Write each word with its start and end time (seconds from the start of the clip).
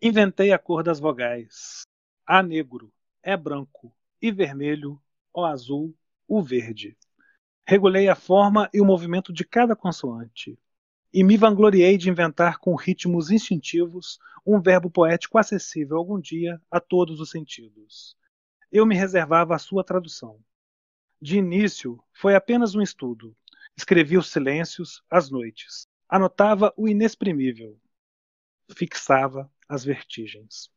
Inventei 0.00 0.52
a 0.52 0.58
cor 0.60 0.84
das 0.84 1.00
vogais. 1.00 1.82
A 2.24 2.40
negro, 2.40 2.92
é 3.20 3.36
branco, 3.36 3.92
e 4.22 4.30
vermelho, 4.30 5.02
o 5.34 5.44
azul, 5.44 5.92
o 6.28 6.40
verde. 6.40 6.96
Regulei 7.66 8.08
a 8.08 8.14
forma 8.14 8.70
e 8.72 8.80
o 8.80 8.84
movimento 8.84 9.32
de 9.32 9.44
cada 9.44 9.74
consoante. 9.74 10.56
E 11.12 11.24
me 11.24 11.36
vangloriei 11.36 11.98
de 11.98 12.08
inventar 12.08 12.58
com 12.58 12.76
ritmos 12.76 13.32
instintivos 13.32 14.20
um 14.46 14.60
verbo 14.60 14.88
poético 14.88 15.36
acessível 15.36 15.96
algum 15.96 16.20
dia 16.20 16.62
a 16.70 16.78
todos 16.78 17.18
os 17.18 17.30
sentidos. 17.30 18.16
Eu 18.70 18.86
me 18.86 18.94
reservava 18.94 19.56
a 19.56 19.58
sua 19.58 19.82
tradução. 19.82 20.38
De 21.20 21.38
início, 21.38 22.00
foi 22.12 22.36
apenas 22.36 22.76
um 22.76 22.80
estudo. 22.80 23.36
Escrevia 23.76 24.20
os 24.20 24.30
silêncios, 24.30 25.02
as 25.10 25.28
noites. 25.28 25.88
Anotava 26.08 26.72
o 26.76 26.86
inexprimível. 26.86 27.76
Fixava 28.76 29.50
as 29.68 29.84
vertigens. 29.84 30.70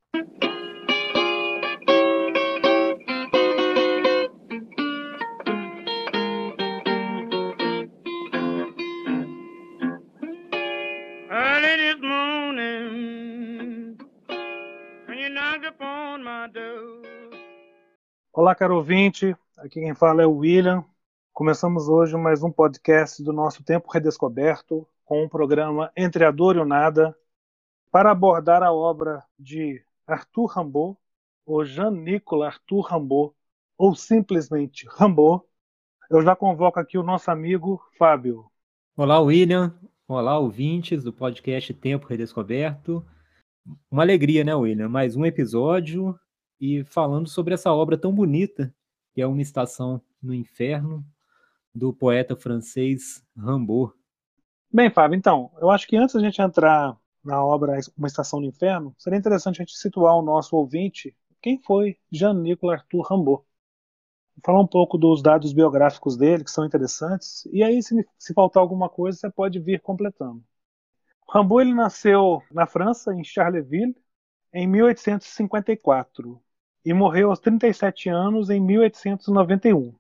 Olá, 18.34 18.56
caro 18.56 18.76
ouvinte. 18.76 19.36
Aqui 19.58 19.80
quem 19.80 19.94
fala 19.94 20.24
é 20.24 20.26
o 20.26 20.38
William. 20.38 20.84
Começamos 21.32 21.88
hoje 21.88 22.18
mais 22.18 22.44
um 22.44 22.52
podcast 22.52 23.24
do 23.24 23.32
nosso 23.32 23.64
Tempo 23.64 23.90
Redescoberto, 23.90 24.86
com 25.06 25.22
o 25.22 25.26
um 25.26 25.30
programa 25.30 25.92
Entre 25.96 26.26
a 26.26 26.32
Dor 26.32 26.56
e 26.56 26.60
o 26.60 26.66
Nada, 26.66 27.16
para 27.92 28.10
abordar 28.10 28.64
a 28.64 28.72
obra 28.72 29.22
de 29.38 29.84
Arthur 30.08 30.46
Rimbaud, 30.46 30.98
ou 31.46 31.66
Jean-Nicolas 31.66 32.54
Arthur 32.54 32.82
Rimbaud, 32.84 33.34
ou 33.78 33.94
simplesmente 33.94 34.88
Rimbaud. 34.98 35.44
Eu 36.10 36.22
já 36.22 36.34
convoco 36.34 36.80
aqui 36.80 36.98
o 36.98 37.04
nosso 37.04 37.30
amigo 37.30 37.82
Fábio. 37.98 38.50
Olá, 38.96 39.20
William. 39.20 39.78
Olá, 40.08 40.40
ouvintes 40.40 41.04
do 41.04 41.12
podcast 41.12 41.74
Tempo 41.74 42.08
Redescoberto. 42.08 43.06
Uma 43.90 44.04
alegria, 44.04 44.46
né, 44.46 44.56
William? 44.56 44.88
Mais 44.88 45.18
um 45.18 45.26
episódio 45.26 46.18
e 46.62 46.86
falando 46.86 47.28
sobre 47.28 47.54
essa 47.54 47.74
obra 47.74 47.98
tão 47.98 48.14
bonita, 48.14 48.74
que 49.14 49.22
é 49.22 49.28
Uma 49.28 49.42
Estação 49.42 50.02
no 50.24 50.34
Inferno, 50.34 51.06
do 51.76 51.92
poeta 51.92 52.38
francês 52.38 53.22
Rimbaud. 53.36 53.94
Bem, 54.74 54.90
Fábio, 54.90 55.18
então, 55.18 55.52
eu 55.60 55.70
acho 55.70 55.86
que 55.86 55.98
antes 55.98 56.16
da 56.16 56.22
gente 56.22 56.42
entrar 56.42 56.98
na 57.24 57.44
obra 57.44 57.80
Uma 57.98 58.08
Estação 58.08 58.40
no 58.40 58.48
Inferno, 58.48 58.96
seria 58.98 59.20
interessante 59.20 59.62
a 59.62 59.66
gente 59.66 59.78
situar 59.78 60.16
o 60.16 60.22
nosso 60.22 60.56
ouvinte 60.56 61.16
quem 61.42 61.60
foi 61.60 61.98
Jean-Nicolas 62.12 62.82
Arthur 62.82 63.02
Rimbaud. 63.02 63.44
Falar 64.44 64.62
um 64.62 64.68
pouco 64.68 64.98
dos 64.98 65.22
dados 65.22 65.54
biográficos 65.54 66.18
dele, 66.18 66.44
que 66.44 66.52
são 66.52 66.66
interessantes, 66.66 67.46
e 67.52 67.64
aí, 67.64 67.82
se, 67.82 68.08
se 68.18 68.34
faltar 68.34 68.62
alguma 68.62 68.90
coisa, 68.90 69.18
você 69.18 69.30
pode 69.30 69.60
vir 69.60 69.82
completando. 69.82 70.44
Rimbaud 71.34 71.62
ele 71.64 71.74
nasceu 71.74 72.42
na 72.52 72.66
França, 72.68 73.14
em 73.14 73.24
Charleville, 73.24 73.96
em 74.54 74.68
1854 74.68 76.42
e 76.86 76.94
morreu 76.94 77.30
aos 77.30 77.40
37 77.40 78.10
anos 78.10 78.50
em 78.50 78.60
1891. 78.60 79.96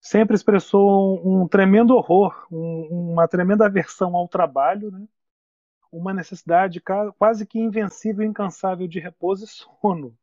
Sempre 0.00 0.34
expressou 0.34 1.20
um, 1.26 1.46
tremendo 1.46 1.94
horror, 1.94 2.46
um, 2.50 3.12
uma 3.12 3.28
tremenda 3.28 3.66
aversão 3.66 4.16
ao 4.16 4.28
trabalho, 4.28 4.90
né? 4.90 5.06
Uma 5.92 6.14
necessidade 6.14 6.80
quase 7.18 7.46
que 7.46 7.58
invencível 7.58 8.24
e 8.24 8.28
incansável 8.28 8.86
de 8.86 9.00
repouso 9.00 9.44
e 9.44 9.48
sono. 9.48 10.16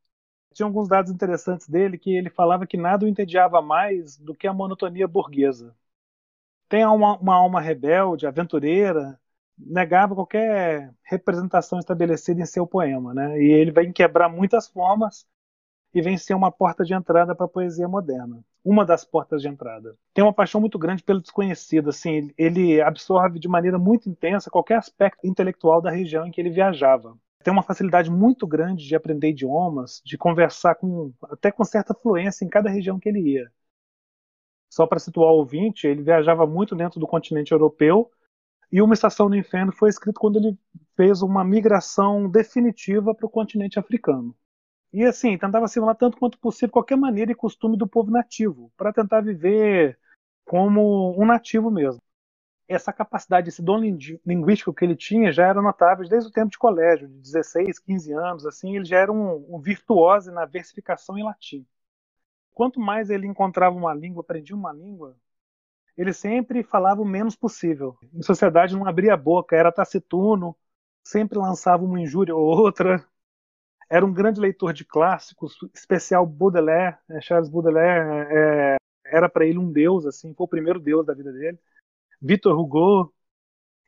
Tinha 0.53 0.65
alguns 0.65 0.87
dados 0.87 1.11
interessantes 1.11 1.67
dele 1.69 1.97
que 1.97 2.15
ele 2.15 2.29
falava 2.29 2.65
que 2.67 2.77
nada 2.77 3.05
o 3.05 3.07
entediava 3.07 3.61
mais 3.61 4.17
do 4.17 4.33
que 4.35 4.47
a 4.47 4.53
monotonia 4.53 5.07
burguesa. 5.07 5.75
Tem 6.69 6.85
uma, 6.85 7.17
uma 7.17 7.35
alma 7.35 7.61
rebelde, 7.61 8.27
aventureira, 8.27 9.19
negava 9.57 10.15
qualquer 10.15 10.93
representação 11.03 11.79
estabelecida 11.79 12.41
em 12.41 12.45
seu 12.45 12.67
poema, 12.67 13.13
né? 13.13 13.39
E 13.41 13.51
ele 13.51 13.71
vai 13.71 13.91
quebrar 13.91 14.29
muitas 14.29 14.67
formas 14.67 15.25
e 15.97 16.01
vem 16.01 16.15
ser 16.15 16.35
uma 16.35 16.51
porta 16.51 16.83
de 16.83 16.93
entrada 16.93 17.33
para 17.33 17.47
a 17.47 17.49
poesia 17.49 17.87
moderna. 17.87 18.43
Uma 18.63 18.85
das 18.85 19.03
portas 19.03 19.41
de 19.41 19.47
entrada. 19.47 19.97
Tem 20.13 20.23
uma 20.23 20.33
paixão 20.33 20.61
muito 20.61 20.77
grande 20.77 21.01
pelo 21.01 21.19
desconhecido, 21.19 21.89
assim, 21.89 22.31
ele 22.37 22.79
absorve 22.79 23.39
de 23.39 23.47
maneira 23.47 23.79
muito 23.79 24.07
intensa 24.07 24.51
qualquer 24.51 24.77
aspecto 24.77 25.25
intelectual 25.25 25.81
da 25.81 25.89
região 25.89 26.27
em 26.27 26.31
que 26.31 26.39
ele 26.39 26.51
viajava. 26.51 27.17
Tem 27.43 27.51
uma 27.51 27.63
facilidade 27.63 28.11
muito 28.11 28.45
grande 28.45 28.85
de 28.85 28.95
aprender 28.95 29.29
idiomas, 29.29 30.01
de 30.05 30.17
conversar 30.17 30.75
com 30.75 31.11
até 31.23 31.51
com 31.51 31.63
certa 31.63 31.95
fluência 31.95 32.45
em 32.45 32.49
cada 32.49 32.69
região 32.69 32.99
que 32.99 33.09
ele 33.09 33.21
ia. 33.21 33.51
Só 34.69 34.85
para 34.85 34.99
situar 34.99 35.31
o 35.31 35.37
ouvinte, 35.37 35.87
ele 35.87 36.03
viajava 36.03 36.45
muito 36.45 36.75
dentro 36.75 36.99
do 36.99 37.07
continente 37.07 37.53
europeu 37.53 38.11
e 38.71 38.81
Uma 38.81 38.93
Estação 38.93 39.29
no 39.29 39.35
Inferno 39.35 39.71
foi 39.71 39.89
escrito 39.89 40.19
quando 40.19 40.37
ele 40.37 40.57
fez 40.95 41.21
uma 41.21 41.43
migração 41.43 42.29
definitiva 42.29 43.15
para 43.15 43.25
o 43.25 43.29
continente 43.29 43.79
africano. 43.79 44.35
E 44.93 45.03
assim, 45.03 45.37
tentava 45.37 45.67
simular 45.67 45.95
tanto 45.95 46.17
quanto 46.17 46.39
possível 46.39 46.71
qualquer 46.71 46.95
maneira 46.97 47.31
e 47.31 47.35
costume 47.35 47.77
do 47.77 47.87
povo 47.87 48.09
nativo, 48.11 48.71
para 48.77 48.93
tentar 48.93 49.21
viver 49.21 49.99
como 50.45 51.19
um 51.21 51.25
nativo 51.25 51.69
mesmo. 51.69 52.01
Essa 52.67 52.91
capacidade, 52.91 53.49
esse 53.49 53.61
dom 53.61 53.79
linguístico 54.25 54.73
que 54.73 54.83
ele 54.83 54.95
tinha 54.95 55.31
já 55.31 55.47
era 55.47 55.61
notável 55.61 56.07
desde 56.07 56.29
o 56.29 56.31
tempo 56.31 56.51
de 56.51 56.57
colégio, 56.57 57.07
de 57.07 57.19
16, 57.19 57.79
15 57.79 58.13
anos, 58.13 58.45
assim, 58.45 58.75
ele 58.75 58.85
já 58.85 58.97
era 58.99 59.11
um, 59.11 59.55
um 59.55 59.59
virtuoso 59.59 60.31
na 60.31 60.45
versificação 60.45 61.17
em 61.17 61.23
latim. 61.23 61.65
Quanto 62.53 62.79
mais 62.79 63.09
ele 63.09 63.27
encontrava 63.27 63.75
uma 63.75 63.93
língua, 63.93 64.21
aprendia 64.21 64.55
uma 64.55 64.73
língua, 64.73 65.15
ele 65.97 66.13
sempre 66.13 66.63
falava 66.63 67.01
o 67.01 67.05
menos 67.05 67.35
possível. 67.35 67.97
Em 68.13 68.21
sociedade 68.21 68.75
não 68.75 68.85
abria 68.87 69.13
a 69.13 69.17
boca, 69.17 69.55
era 69.55 69.71
taciturno, 69.71 70.55
sempre 71.03 71.37
lançava 71.39 71.83
uma 71.83 71.99
injúria 72.01 72.35
ou 72.35 72.43
outra, 72.45 73.05
era 73.89 74.05
um 74.05 74.13
grande 74.13 74.39
leitor 74.39 74.73
de 74.73 74.85
clássicos, 74.85 75.57
especial 75.73 76.25
Baudelaire, 76.25 76.97
né? 77.07 77.21
Charles 77.21 77.49
Baudelaire 77.49 78.27
é, 78.29 78.77
era 79.05 79.29
para 79.29 79.45
ele 79.45 79.57
um 79.57 79.71
deus, 79.71 80.05
assim, 80.05 80.33
foi 80.33 80.45
o 80.45 80.49
primeiro 80.49 80.79
deus 80.79 81.05
da 81.05 81.13
vida 81.13 81.31
dele. 81.31 81.57
Victor 82.21 82.59
Hugo 82.59 83.13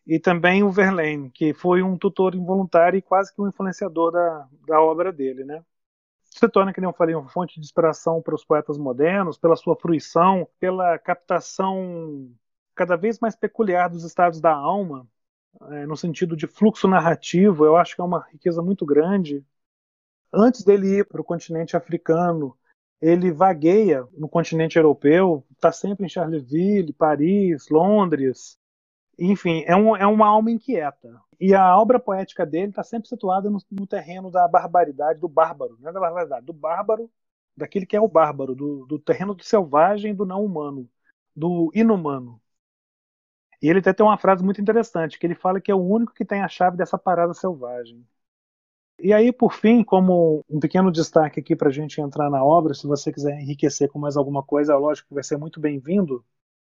e 0.08 0.20
também 0.20 0.64
o 0.64 0.72
Verlaine, 0.72 1.30
que 1.30 1.54
foi 1.54 1.84
um 1.84 1.98
tutor 1.98 2.36
involuntário 2.36 2.98
e 2.98 3.02
quase 3.02 3.34
que 3.34 3.42
um 3.42 3.48
influenciador 3.48 4.12
da, 4.12 4.48
da 4.68 4.82
obra 4.82 5.12
dele, 5.12 5.44
né? 5.44 5.64
Se 6.24 6.48
torna, 6.48 6.72
que 6.74 6.80
eu 6.80 6.94
falei, 6.94 7.16
uma 7.16 7.28
fonte 7.30 7.56
de 7.56 7.66
inspiração 7.66 8.22
para 8.22 8.36
os 8.36 8.46
poetas 8.46 8.78
modernos, 8.78 9.38
pela 9.38 9.56
sua 9.56 9.76
fruição, 9.76 10.48
pela 10.60 10.98
captação 11.00 12.32
cada 12.76 12.96
vez 12.96 13.20
mais 13.20 13.36
peculiar 13.36 13.90
dos 13.90 14.04
estados 14.06 14.40
da 14.40 14.54
alma, 14.54 15.06
é, 15.72 15.86
no 15.86 15.98
sentido 15.98 16.38
de 16.38 16.48
fluxo 16.48 16.88
narrativo, 16.88 17.66
eu 17.66 17.76
acho 17.76 17.96
que 17.96 18.02
é 18.02 18.04
uma 18.04 18.26
riqueza 18.32 18.62
muito 18.62 18.86
grande 18.86 19.46
antes 20.34 20.64
dele 20.64 21.00
ir 21.00 21.06
para 21.06 21.22
o 21.22 21.24
continente 21.24 21.76
africano, 21.76 22.56
ele 23.02 23.32
vagueia 23.32 24.08
no 24.18 24.28
continente 24.28 24.78
europeu, 24.78 25.46
está 25.52 25.72
sempre 25.72 26.06
em 26.06 26.10
Charleville, 26.10 26.94
Paris, 26.94 27.70
Londres. 27.70 28.58
Enfim, 29.18 29.64
é, 29.68 29.76
um, 29.76 29.96
é 29.96 30.06
uma 30.06 30.28
alma 30.28 30.52
inquieta. 30.52 31.20
E 31.40 31.54
a 31.54 31.78
obra 31.78 32.00
poética 32.00 32.46
dele 32.46 32.70
está 32.70 32.84
sempre 32.84 33.08
situada 33.08 33.50
no, 33.50 33.60
no, 33.72 33.88
terreno 33.88 34.30
da 34.30 34.48
barbaridade, 34.48 35.20
do 35.20 35.28
bárbaro, 35.30 35.78
não 35.80 35.90
é 35.90 35.94
da 35.94 36.00
barbaridade, 36.00 36.46
do 36.46 36.54
bárbaro, 36.54 37.10
daquele 37.56 37.86
que 37.86 37.96
é 37.96 38.02
o 38.02 38.08
bárbaro, 38.08 38.54
do, 38.56 38.86
do 38.86 39.00
terreno 39.00 39.34
do 39.34 39.44
selvagem, 39.44 40.14
do 40.14 40.26
não 40.26 40.44
humano, 40.44 40.90
do 41.36 41.72
inumano. 41.74 42.42
E 43.62 43.70
ele 43.70 43.80
até 43.80 43.94
tem 43.94 44.06
uma 44.06 44.18
frase 44.18 44.44
muito 44.44 44.62
interessante, 44.62 45.18
que 45.18 45.26
ele 45.26 45.36
fala 45.36 45.62
que 45.62 45.72
é 45.72 45.76
o 45.76 45.80
único 45.80 46.14
que 46.14 46.26
tem 46.26 46.42
a 46.42 46.48
chave 46.48 46.78
dessa 46.78 46.98
parada 46.98 47.34
selvagem. 47.34 48.06
E 49.02 49.14
aí, 49.14 49.32
por 49.32 49.54
fim, 49.54 49.82
como 49.84 50.44
um 50.50 50.60
pequeno 50.60 50.92
destaque 50.92 51.40
aqui 51.40 51.56
para 51.56 51.70
a 51.70 51.72
gente 51.72 52.02
entrar 52.02 52.30
na 52.30 52.44
obra, 52.44 52.74
se 52.74 52.86
você 52.86 53.14
quiser 53.14 53.40
enriquecer 53.40 53.90
com 53.90 53.98
mais 53.98 54.18
alguma 54.18 54.44
coisa, 54.44 54.76
lógico 54.76 55.08
que 55.08 55.14
vai 55.14 55.24
ser 55.24 55.38
muito 55.38 55.58
bem-vindo. 55.60 56.24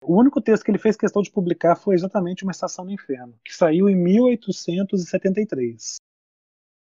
O 0.00 0.18
único 0.18 0.40
texto 0.40 0.64
que 0.64 0.70
ele 0.70 0.78
fez 0.78 0.96
questão 0.96 1.20
de 1.20 1.30
publicar 1.30 1.76
foi 1.76 1.94
exatamente 1.94 2.42
Uma 2.42 2.52
Estação 2.52 2.86
no 2.86 2.92
Inferno, 2.92 3.34
que 3.44 3.54
saiu 3.54 3.90
em 3.90 3.96
1873. 3.96 5.96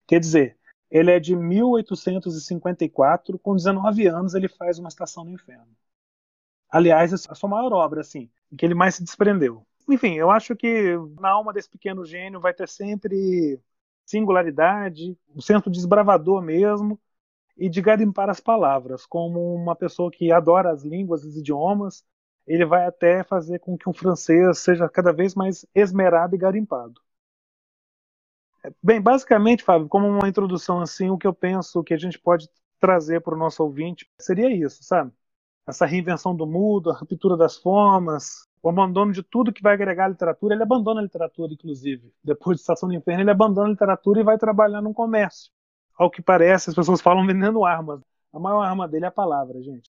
Quer 0.06 0.20
dizer, 0.20 0.56
ele 0.88 1.10
é 1.10 1.18
de 1.18 1.34
1854, 1.34 3.36
com 3.38 3.56
19 3.56 4.06
anos 4.06 4.34
ele 4.34 4.48
faz 4.48 4.78
Uma 4.78 4.88
Estação 4.88 5.24
no 5.24 5.32
Inferno. 5.32 5.74
Aliás, 6.70 7.12
é 7.12 7.16
a 7.28 7.34
sua 7.34 7.48
maior 7.48 7.72
obra, 7.72 8.00
assim, 8.00 8.30
em 8.50 8.56
que 8.56 8.64
ele 8.64 8.74
mais 8.74 8.94
se 8.94 9.02
desprendeu. 9.02 9.66
Enfim, 9.88 10.14
eu 10.14 10.30
acho 10.30 10.54
que 10.54 10.96
na 11.20 11.30
alma 11.30 11.52
desse 11.52 11.68
pequeno 11.68 12.04
gênio 12.04 12.40
vai 12.40 12.54
ter 12.54 12.68
sempre 12.68 13.60
singularidade, 14.12 15.16
um 15.34 15.40
senso 15.40 15.70
desbravador 15.70 16.42
mesmo, 16.42 17.00
e 17.56 17.68
de 17.68 17.80
garimpar 17.80 18.28
as 18.30 18.40
palavras. 18.40 19.06
Como 19.06 19.54
uma 19.54 19.74
pessoa 19.74 20.10
que 20.10 20.30
adora 20.30 20.70
as 20.70 20.84
línguas, 20.84 21.24
os 21.24 21.36
idiomas, 21.36 22.04
ele 22.46 22.64
vai 22.64 22.86
até 22.86 23.22
fazer 23.24 23.58
com 23.60 23.76
que 23.76 23.88
um 23.88 23.92
francês 23.92 24.58
seja 24.58 24.88
cada 24.88 25.12
vez 25.12 25.34
mais 25.34 25.64
esmerado 25.74 26.34
e 26.34 26.38
garimpado. 26.38 27.00
Bem, 28.82 29.00
basicamente, 29.00 29.64
Fábio, 29.64 29.88
como 29.88 30.06
uma 30.08 30.28
introdução 30.28 30.80
assim, 30.80 31.10
o 31.10 31.18
que 31.18 31.26
eu 31.26 31.34
penso 31.34 31.82
que 31.82 31.94
a 31.94 31.98
gente 31.98 32.18
pode 32.18 32.48
trazer 32.78 33.20
para 33.20 33.34
o 33.34 33.38
nosso 33.38 33.62
ouvinte 33.62 34.08
seria 34.20 34.50
isso, 34.54 34.82
sabe? 34.84 35.12
Essa 35.66 35.86
reinvenção 35.86 36.34
do 36.34 36.46
mundo, 36.46 36.90
a 36.90 36.94
ruptura 36.94 37.36
das 37.36 37.56
formas, 37.56 38.46
o 38.62 38.68
abandono 38.68 39.12
de 39.12 39.22
tudo 39.22 39.52
que 39.52 39.62
vai 39.62 39.74
agregar 39.74 40.06
à 40.06 40.08
literatura. 40.08 40.54
Ele 40.54 40.62
abandona 40.62 41.00
a 41.00 41.02
literatura, 41.02 41.52
inclusive. 41.52 42.12
Depois 42.22 42.56
de 42.56 42.60
Estação 42.62 42.88
do 42.88 42.94
Inferno, 42.94 43.22
ele 43.22 43.30
abandona 43.30 43.68
a 43.68 43.72
literatura 43.72 44.20
e 44.20 44.24
vai 44.24 44.38
trabalhar 44.38 44.80
num 44.80 44.92
comércio. 44.92 45.50
Ao 45.96 46.10
que 46.10 46.22
parece, 46.22 46.70
as 46.70 46.76
pessoas 46.76 47.00
falam 47.00 47.26
vendendo 47.26 47.64
armas. 47.64 48.00
A 48.32 48.38
maior 48.38 48.62
arma 48.62 48.88
dele 48.88 49.04
é 49.04 49.08
a 49.08 49.12
palavra, 49.12 49.60
gente. 49.62 49.90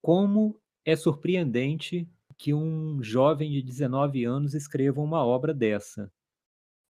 Como 0.00 0.58
é 0.84 0.94
surpreendente 0.94 2.08
que 2.36 2.54
um 2.54 3.02
jovem 3.02 3.50
de 3.50 3.62
19 3.62 4.24
anos 4.24 4.54
escreva 4.54 5.00
uma 5.00 5.24
obra 5.24 5.52
dessa 5.52 6.10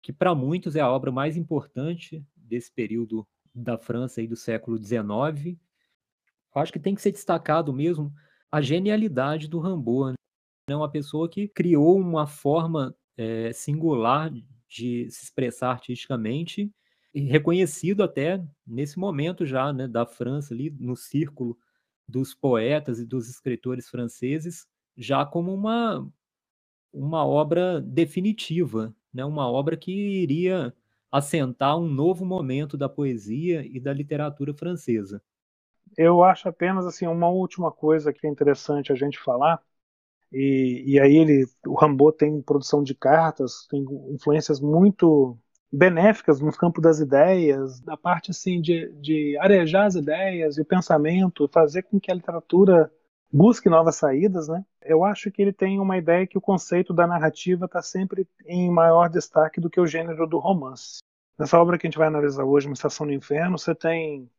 que 0.02 0.14
para 0.14 0.34
muitos 0.34 0.76
é 0.76 0.80
a 0.80 0.90
obra 0.90 1.12
mais 1.12 1.36
importante 1.38 2.26
desse 2.36 2.72
período 2.72 3.28
da 3.54 3.78
França 3.78 4.22
e 4.22 4.28
do 4.28 4.36
século 4.36 4.78
XIX. 4.78 5.58
Acho 6.56 6.74
que 6.74 6.80
tem 6.80 6.96
que 6.96 7.02
ser 7.02 7.12
destacado 7.12 7.74
mesmo 7.74 8.14
a 8.52 8.62
genialidade 8.62 9.48
do 9.48 9.60
Rambaud, 9.60 10.16
né? 10.70 10.76
uma 10.76 10.90
pessoa 10.90 11.30
que 11.30 11.48
criou 11.48 11.98
uma 11.98 12.28
forma 12.28 12.96
é, 13.18 13.52
singular 13.54 14.32
de 14.68 15.10
se 15.10 15.24
expressar 15.24 15.72
artisticamente 15.72 16.72
e 17.14 17.22
reconhecido 17.22 18.04
até 18.04 18.44
nesse 18.66 19.00
momento 19.00 19.46
já 19.46 19.74
né, 19.74 19.88
da 19.88 20.06
França 20.06 20.54
ali 20.54 20.70
no 20.80 20.96
círculo 20.96 21.58
dos 22.08 22.34
poetas 22.34 23.00
e 23.00 23.06
dos 23.06 23.30
escritores 23.30 23.90
franceses 23.90 24.68
já 24.96 25.26
como 25.26 25.54
uma 25.54 26.08
uma 26.92 27.26
obra 27.26 27.80
definitiva 27.82 28.96
né, 29.14 29.26
uma 29.26 29.50
obra 29.50 29.76
que 29.76 29.92
iria 29.92 30.74
assentar 31.12 31.78
um 31.78 31.88
novo 31.88 32.26
momento 32.26 32.78
da 32.78 32.88
poesia 32.88 33.66
e 33.66 33.80
da 33.80 33.92
literatura 33.92 34.54
francesa. 34.54 35.22
Eu 35.98 36.24
acho 36.24 36.48
apenas 36.48 36.86
assim 36.86 37.08
uma 37.08 37.30
última 37.30 37.72
coisa 37.72 38.14
que 38.14 38.28
é 38.28 38.30
interessante 38.30 38.92
a 38.92 38.96
gente 38.96 39.20
falar. 39.20 39.60
E, 40.32 40.84
e 40.86 41.00
aí 41.00 41.18
ele, 41.18 41.46
o 41.66 41.76
Rambaud 41.76 42.16
tem 42.18 42.42
produção 42.42 42.84
de 42.84 42.94
cartas, 42.94 43.68
tem 43.70 43.84
influências 44.12 44.60
muito 44.60 45.38
benéficas 45.72 46.40
no 46.40 46.52
campo 46.52 46.82
das 46.82 47.00
ideias, 47.00 47.80
da 47.82 47.96
parte 47.96 48.32
assim 48.32 48.60
de, 48.60 48.92
de 48.94 49.38
arejar 49.40 49.86
as 49.86 49.96
ideias 49.96 50.58
e 50.58 50.62
o 50.62 50.66
pensamento, 50.66 51.50
fazer 51.52 51.84
com 51.84 52.00
que 52.00 52.12
a 52.12 52.16
literatura 52.16 52.92
busque 53.32 53.70
novas 53.70 53.96
saídas, 53.96 54.48
né? 54.48 54.66
Eu 54.82 55.04
acho 55.04 55.30
que 55.32 55.42
ele 55.42 55.54
tem 55.54 55.80
uma 55.80 55.98
ideia 55.98 56.26
que 56.26 56.38
o 56.38 56.42
conceito 56.42 56.94
da 56.94 57.06
narrativa 57.06 57.66
está 57.66 57.82
sempre 57.82 58.28
em 58.46 58.72
maior 58.72 59.10
destaque 59.10 59.62
do 59.62 59.70
que 59.70 59.80
o 59.80 59.86
gênero 59.86 60.26
do 60.28 60.40
romance. 60.40 61.00
Nessa 61.38 61.60
obra 61.60 61.78
que 61.78 61.86
a 61.86 61.90
gente 61.90 61.98
vai 61.98 62.08
analisar 62.08 62.44
hoje, 62.44 62.68
Uma 62.68 62.74
Estação 62.74 63.06
no 63.06 63.14
Inferno, 63.14 63.58
você 63.58 63.76
tem 63.76 64.30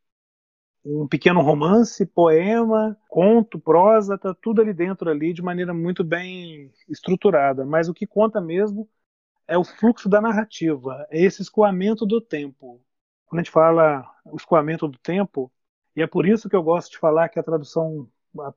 um 0.85 1.07
pequeno 1.07 1.41
romance, 1.43 2.07
poema, 2.07 2.97
conto, 3.09 3.59
prosa, 3.59 4.19
tá 4.19 4.35
tudo 4.35 4.63
ali 4.63 4.73
dentro 4.73 5.11
ali 5.11 5.33
de 5.33 5.43
maneira 5.43 5.75
muito 5.75 6.03
bem 6.05 6.73
estruturada. 6.89 7.65
Mas 7.65 7.89
o 7.89 7.95
que 7.95 8.07
conta 8.07 8.41
mesmo 8.41 8.89
é 9.47 9.59
o 9.59 9.65
fluxo 9.65 10.09
da 10.09 10.21
narrativa, 10.21 11.07
é 11.11 11.23
esse 11.23 11.43
escoamento 11.43 12.07
do 12.07 12.21
tempo. 12.21 12.81
Quando 13.27 13.41
a 13.41 13.43
gente 13.43 13.53
fala 13.53 14.09
o 14.25 14.37
escoamento 14.37 14.89
do 14.89 14.99
tempo, 14.99 15.53
e 15.97 16.03
é 16.03 16.07
por 16.07 16.27
isso 16.27 16.49
que 16.49 16.57
eu 16.57 16.63
gosto 16.63 16.93
de 16.93 16.99
falar 16.99 17.29
que 17.29 17.39
a 17.39 17.43
tradução 17.43 18.09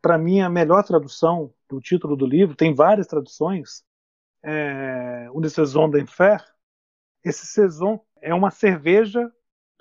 para 0.02 0.18
mim, 0.18 0.42
a 0.42 0.50
melhor 0.50 0.84
tradução 0.84 1.54
do 1.70 1.80
título 1.82 2.16
do 2.16 2.26
livro, 2.26 2.56
tem 2.56 2.74
várias 2.74 3.08
traduções, 3.08 3.84
é, 4.44 5.28
Une 5.34 5.50
Saison 5.50 5.90
d'Enfer. 5.90 6.44
Esse 7.24 7.46
Saison 7.48 8.00
é 8.22 8.34
uma 8.34 8.52
cerveja 8.52 9.32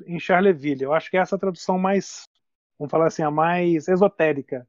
em 0.07 0.19
Charleville. 0.19 0.83
Eu 0.83 0.93
acho 0.93 1.11
que 1.11 1.17
é 1.17 1.21
essa 1.21 1.39
tradução 1.39 1.79
mais, 1.79 2.27
vamos 2.79 2.91
falar 2.91 3.07
assim, 3.09 3.23
a 3.23 3.31
mais 3.31 3.89
esotérica. 3.89 4.69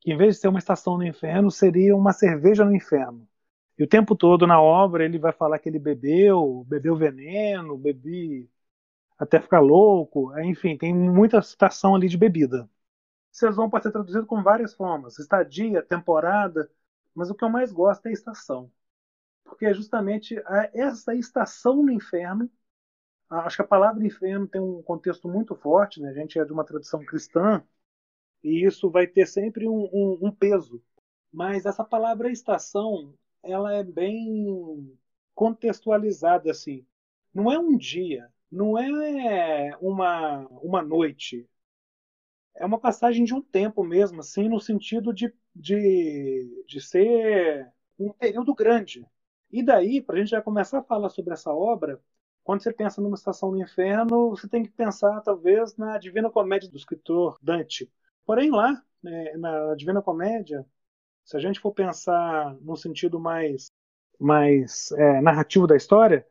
Que 0.00 0.12
em 0.12 0.16
vez 0.16 0.36
de 0.36 0.42
ser 0.42 0.48
uma 0.48 0.58
estação 0.58 0.96
no 0.98 1.04
inferno, 1.04 1.50
seria 1.50 1.96
uma 1.96 2.12
cerveja 2.12 2.64
no 2.64 2.74
inferno. 2.74 3.28
E 3.78 3.84
o 3.84 3.88
tempo 3.88 4.14
todo 4.16 4.46
na 4.46 4.60
obra 4.60 5.04
ele 5.04 5.18
vai 5.18 5.32
falar 5.32 5.58
que 5.58 5.68
ele 5.68 5.78
bebeu, 5.78 6.64
bebeu 6.68 6.96
veneno, 6.96 7.78
bebi 7.78 8.50
até 9.18 9.40
ficar 9.40 9.60
louco. 9.60 10.38
Enfim, 10.40 10.76
tem 10.76 10.94
muita 10.94 11.42
citação 11.42 11.94
ali 11.94 12.08
de 12.08 12.18
bebida. 12.18 12.68
Saison 13.32 13.70
pode 13.70 13.84
ser 13.84 13.92
traduzido 13.92 14.26
com 14.26 14.42
várias 14.42 14.74
formas: 14.74 15.18
estadia, 15.18 15.82
temporada, 15.82 16.70
mas 17.14 17.30
o 17.30 17.34
que 17.34 17.44
eu 17.44 17.50
mais 17.50 17.72
gosto 17.72 18.06
é 18.06 18.12
estação. 18.12 18.70
Porque 19.44 19.66
é 19.66 19.74
justamente 19.74 20.36
essa 20.74 21.14
estação 21.14 21.82
no 21.82 21.90
inferno. 21.92 22.50
Acho 23.30 23.56
que 23.56 23.62
a 23.62 23.66
palavra 23.66 24.04
inferno 24.04 24.46
tem 24.48 24.60
um 24.60 24.82
contexto 24.82 25.28
muito 25.28 25.54
forte, 25.54 26.00
né? 26.00 26.10
a 26.10 26.12
gente 26.14 26.38
é 26.38 26.44
de 26.44 26.52
uma 26.52 26.64
tradição 26.64 27.04
cristã, 27.04 27.62
e 28.42 28.66
isso 28.66 28.90
vai 28.90 29.06
ter 29.06 29.26
sempre 29.26 29.68
um, 29.68 29.88
um, 29.92 30.18
um 30.22 30.32
peso. 30.32 30.82
Mas 31.32 31.66
essa 31.66 31.84
palavra 31.84 32.30
estação, 32.30 33.14
ela 33.42 33.72
é 33.74 33.84
bem 33.84 34.96
contextualizada 35.34 36.50
assim. 36.50 36.84
Não 37.34 37.50
é 37.52 37.58
um 37.58 37.76
dia, 37.76 38.32
não 38.50 38.76
é 38.78 39.76
uma, 39.80 40.46
uma 40.62 40.82
noite, 40.82 41.48
é 42.56 42.64
uma 42.66 42.78
passagem 42.78 43.24
de 43.24 43.34
um 43.34 43.40
tempo 43.40 43.82
mesmo, 43.84 44.20
assim, 44.20 44.48
no 44.48 44.60
sentido 44.60 45.12
de, 45.12 45.32
de, 45.54 46.64
de 46.66 46.80
ser 46.80 47.72
um 47.98 48.12
período 48.12 48.54
grande. 48.54 49.06
E 49.50 49.62
daí, 49.62 50.00
para 50.00 50.16
a 50.16 50.18
gente 50.18 50.30
já 50.30 50.42
começar 50.42 50.78
a 50.80 50.82
falar 50.82 51.08
sobre 51.10 51.32
essa 51.32 51.52
obra, 51.52 52.00
quando 52.50 52.64
você 52.64 52.72
pensa 52.72 53.00
numa 53.00 53.14
estação 53.14 53.52
no 53.52 53.62
inferno, 53.62 54.30
você 54.30 54.48
tem 54.48 54.64
que 54.64 54.70
pensar, 54.70 55.20
talvez, 55.20 55.76
na 55.76 55.96
Divina 55.98 56.28
Comédia 56.28 56.68
do 56.68 56.76
escritor 56.76 57.38
Dante. 57.40 57.88
Porém, 58.26 58.50
lá, 58.50 58.82
né, 59.00 59.36
na 59.36 59.72
Divina 59.76 60.02
Comédia, 60.02 60.66
se 61.24 61.36
a 61.36 61.40
gente 61.40 61.60
for 61.60 61.72
pensar 61.72 62.56
no 62.60 62.76
sentido 62.76 63.20
mais, 63.20 63.70
mais 64.18 64.90
é, 64.90 65.20
narrativo 65.20 65.64
da 65.64 65.76
história, 65.76 66.26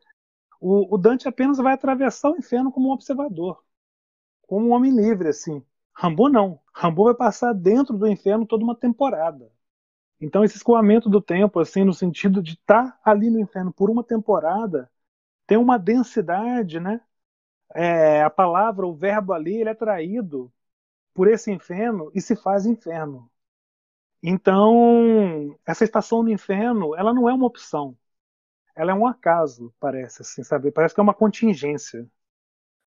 o, 0.60 0.94
o 0.94 0.98
Dante 0.98 1.26
apenas 1.26 1.58
vai 1.58 1.72
atravessar 1.72 2.32
o 2.32 2.38
inferno 2.38 2.70
como 2.70 2.90
um 2.90 2.92
observador, 2.92 3.64
como 4.46 4.68
um 4.68 4.74
homem 4.74 4.94
livre, 4.94 5.30
assim. 5.30 5.64
Rambo 5.96 6.28
não. 6.28 6.60
Rambo 6.76 7.06
vai 7.06 7.14
passar 7.14 7.54
dentro 7.54 7.98
do 7.98 8.06
inferno 8.06 8.46
toda 8.46 8.62
uma 8.62 8.76
temporada. 8.76 9.50
Então 10.20 10.44
esse 10.44 10.58
escoamento 10.58 11.10
do 11.10 11.22
tempo, 11.22 11.62
assim, 11.62 11.86
no 11.86 11.94
sentido 11.94 12.44
de 12.44 12.56
estar 12.56 12.92
tá 12.92 13.00
ali 13.10 13.30
no 13.30 13.40
inferno 13.40 13.72
por 13.72 13.90
uma 13.90 14.04
temporada, 14.04 14.92
tem 15.50 15.58
uma 15.58 15.80
densidade, 15.80 16.80
né? 16.80 17.02
É, 17.74 18.22
a 18.22 18.30
palavra, 18.30 18.86
o 18.86 18.94
verbo 18.94 19.34
ali, 19.34 19.56
ele 19.56 19.70
é 19.70 19.74
traído 19.74 20.54
por 21.12 21.28
esse 21.28 21.52
inferno 21.52 22.12
e 22.14 22.22
se 22.22 22.36
faz 22.36 22.68
inferno. 22.68 23.30
Então, 24.22 25.58
essa 25.66 25.84
estação 25.84 26.22
no 26.22 26.30
inferno, 26.30 26.96
ela 26.96 27.12
não 27.14 27.28
é 27.28 27.34
uma 27.34 27.48
opção. 27.48 27.98
Ela 28.76 28.92
é 28.92 28.94
um 28.94 29.08
acaso, 29.08 29.74
parece 29.80 30.22
assim, 30.22 30.44
sabe? 30.44 30.72
Parece 30.72 30.94
que 30.94 31.02
é 31.02 31.04
uma 31.04 31.16
contingência. 31.16 32.08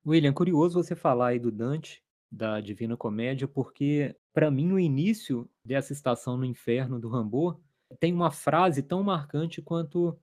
William, 0.06 0.34
curioso 0.34 0.82
você 0.82 0.94
falar 0.94 1.28
aí 1.28 1.38
do 1.38 1.50
Dante, 1.50 2.04
da 2.30 2.60
Divina 2.60 2.98
Comédia, 2.98 3.48
porque 3.48 4.14
para 4.34 4.50
mim 4.50 4.72
o 4.72 4.78
início 4.78 5.48
dessa 5.64 5.94
estação 5.94 6.36
no 6.36 6.44
inferno 6.44 7.00
do 7.00 7.08
Rambo 7.08 7.58
tem 7.98 8.12
uma 8.12 8.30
frase 8.30 8.82
tão 8.82 9.02
marcante 9.02 9.62
quanto 9.62 10.18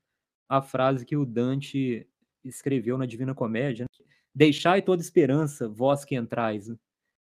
a 0.49 0.61
frase 0.61 1.05
que 1.05 1.15
o 1.15 1.25
Dante 1.25 2.08
escreveu 2.43 2.97
na 2.97 3.05
Divina 3.05 3.33
Comédia: 3.33 3.85
Deixai 4.33 4.81
toda 4.81 5.01
esperança, 5.01 5.67
vós 5.67 6.05
que 6.05 6.15
entrais, 6.15 6.71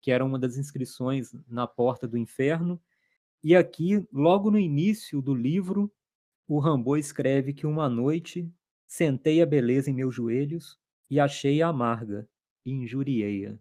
que 0.01 0.11
era 0.11 0.25
uma 0.25 0.39
das 0.39 0.57
inscrições 0.57 1.33
na 1.49 1.67
porta 1.67 2.07
do 2.07 2.19
inferno. 2.19 2.81
E 3.43 3.55
aqui, 3.55 4.07
logo 4.13 4.51
no 4.51 4.59
início 4.59 5.23
do 5.23 5.35
livro, 5.35 5.93
o 6.47 6.59
Rambo 6.59 6.97
escreve 6.97 7.53
que 7.53 7.67
uma 7.67 7.89
noite 7.89 8.51
sentei 8.87 9.41
a 9.41 9.47
beleza 9.47 9.91
em 9.91 9.95
meus 9.95 10.15
joelhos 10.15 10.79
e 11.11 11.21
achei-a 11.21 11.69
amarga 11.69 12.29
e 12.65 12.73
injuriei-a 12.73 13.59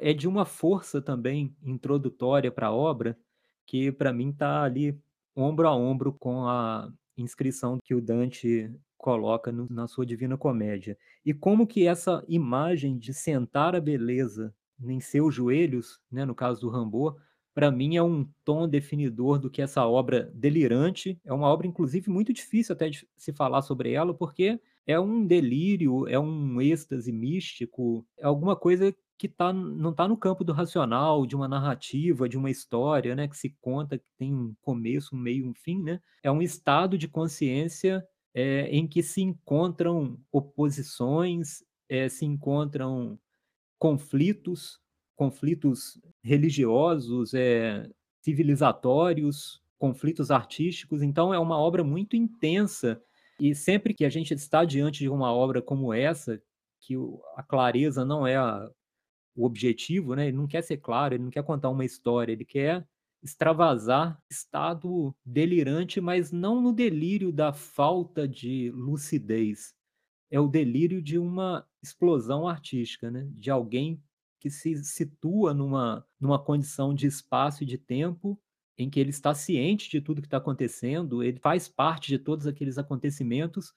é 0.00 0.12
de 0.12 0.28
uma 0.28 0.44
força 0.44 1.00
também 1.00 1.54
introdutória 1.62 2.50
para 2.50 2.68
a 2.68 2.74
obra 2.74 3.18
que 3.66 3.92
para 3.92 4.12
mim 4.12 4.30
está 4.30 4.62
ali 4.62 4.98
ombro 5.36 5.68
a 5.68 5.74
ombro 5.74 6.12
com 6.12 6.46
a 6.46 6.90
inscrição 7.16 7.78
que 7.82 7.94
o 7.94 8.00
Dante 8.00 8.70
coloca 8.98 9.50
no, 9.52 9.66
na 9.70 9.86
sua 9.86 10.04
Divina 10.04 10.36
Comédia. 10.36 10.98
E 11.24 11.32
como 11.32 11.66
que 11.66 11.86
essa 11.86 12.22
imagem 12.28 12.98
de 12.98 13.14
sentar 13.14 13.74
a 13.74 13.80
beleza 13.80 14.52
em 14.82 15.00
seus 15.00 15.34
joelhos, 15.34 16.00
né, 16.10 16.24
no 16.24 16.34
caso 16.34 16.60
do 16.60 16.68
Rambo, 16.68 17.16
para 17.54 17.70
mim 17.70 17.96
é 17.96 18.02
um 18.02 18.28
tom 18.44 18.68
definidor 18.68 19.38
do 19.38 19.50
que 19.50 19.62
essa 19.62 19.86
obra 19.86 20.30
delirante, 20.34 21.18
é 21.24 21.32
uma 21.32 21.48
obra 21.48 21.66
inclusive 21.66 22.10
muito 22.10 22.32
difícil 22.32 22.72
até 22.72 22.88
de 22.88 23.06
se 23.16 23.32
falar 23.32 23.62
sobre 23.62 23.92
ela, 23.92 24.12
porque 24.12 24.60
é 24.86 24.98
um 24.98 25.26
delírio, 25.26 26.06
é 26.06 26.18
um 26.18 26.60
êxtase 26.60 27.12
místico, 27.12 28.06
é 28.18 28.26
alguma 28.26 28.54
coisa 28.54 28.94
que 29.18 29.28
tá, 29.28 29.52
não 29.52 29.90
está 29.90 30.06
no 30.06 30.16
campo 30.16 30.44
do 30.44 30.52
racional, 30.52 31.26
de 31.26 31.34
uma 31.34 31.48
narrativa, 31.48 32.28
de 32.28 32.38
uma 32.38 32.50
história, 32.50 33.16
né, 33.16 33.26
que 33.26 33.36
se 33.36 33.50
conta, 33.60 33.98
que 33.98 34.04
tem 34.16 34.32
um 34.32 34.54
começo, 34.60 35.16
um 35.16 35.18
meio, 35.18 35.48
um 35.48 35.52
fim, 35.52 35.82
né? 35.82 36.00
É 36.22 36.30
um 36.30 36.40
estado 36.40 36.96
de 36.96 37.08
consciência 37.08 38.06
é, 38.34 38.68
em 38.68 38.86
que 38.86 39.02
se 39.02 39.20
encontram 39.20 40.18
oposições, 40.30 41.64
é, 41.88 42.08
se 42.08 42.24
encontram 42.24 43.18
conflitos, 43.78 44.80
conflitos 45.16 46.00
religiosos, 46.22 47.34
é, 47.34 47.88
civilizatórios, 48.22 49.62
conflitos 49.78 50.30
artísticos. 50.30 51.02
Então, 51.02 51.32
é 51.32 51.38
uma 51.38 51.58
obra 51.58 51.82
muito 51.82 52.16
intensa. 52.16 53.00
E 53.40 53.54
sempre 53.54 53.94
que 53.94 54.04
a 54.04 54.10
gente 54.10 54.34
está 54.34 54.64
diante 54.64 54.98
de 54.98 55.08
uma 55.08 55.32
obra 55.32 55.62
como 55.62 55.94
essa, 55.94 56.42
que 56.80 56.94
a 57.36 57.42
clareza 57.42 58.04
não 58.04 58.26
é 58.26 58.36
a, 58.36 58.68
o 59.34 59.44
objetivo, 59.44 60.14
né? 60.14 60.28
Ele 60.28 60.36
não 60.36 60.46
quer 60.46 60.62
ser 60.62 60.78
claro, 60.78 61.14
ele 61.14 61.22
não 61.22 61.30
quer 61.30 61.44
contar 61.44 61.70
uma 61.70 61.84
história, 61.84 62.32
ele 62.32 62.44
quer 62.44 62.86
extravasar 63.22 64.20
estado 64.30 65.14
delirante, 65.24 66.00
mas 66.00 66.32
não 66.32 66.60
no 66.60 66.72
delírio 66.72 67.32
da 67.32 67.52
falta 67.52 68.26
de 68.28 68.70
lucidez. 68.70 69.74
É 70.30 70.40
o 70.40 70.48
delírio 70.48 71.02
de 71.02 71.18
uma 71.18 71.66
explosão 71.82 72.48
artística, 72.48 73.10
né? 73.10 73.28
De 73.32 73.50
alguém 73.50 74.02
que 74.40 74.50
se 74.50 74.76
situa 74.84 75.52
numa, 75.54 76.06
numa 76.20 76.38
condição 76.42 76.94
de 76.94 77.06
espaço 77.06 77.62
e 77.62 77.66
de 77.66 77.78
tempo 77.78 78.40
em 78.76 78.88
que 78.88 79.00
ele 79.00 79.10
está 79.10 79.34
ciente 79.34 79.90
de 79.90 80.00
tudo 80.00 80.22
que 80.22 80.28
está 80.28 80.36
acontecendo, 80.36 81.22
ele 81.22 81.40
faz 81.40 81.68
parte 81.68 82.08
de 82.08 82.18
todos 82.18 82.46
aqueles 82.46 82.78
acontecimentos, 82.78 83.74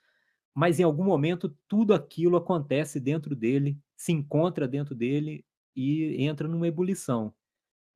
mas 0.54 0.80
em 0.80 0.84
algum 0.84 1.04
momento 1.04 1.56
tudo 1.68 1.94
aquilo 1.94 2.38
acontece 2.38 3.00
dentro 3.00 3.36
dele, 3.36 3.80
se 3.98 4.12
encontra 4.12 4.68
dentro 4.68 4.94
dele 4.94 5.44
e 5.76 6.24
entra 6.24 6.48
numa 6.48 6.68
ebulição. 6.68 7.34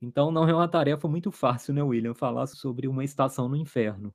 Então 0.06 0.32
não 0.32 0.48
é 0.48 0.54
uma 0.54 0.68
tarefa 0.68 1.08
muito 1.08 1.32
fácil, 1.32 1.74
né, 1.74 1.82
William, 1.82 2.14
falar 2.14 2.46
sobre 2.48 2.88
uma 2.88 3.04
estação 3.04 3.50
no 3.50 3.56
inferno. 3.56 4.14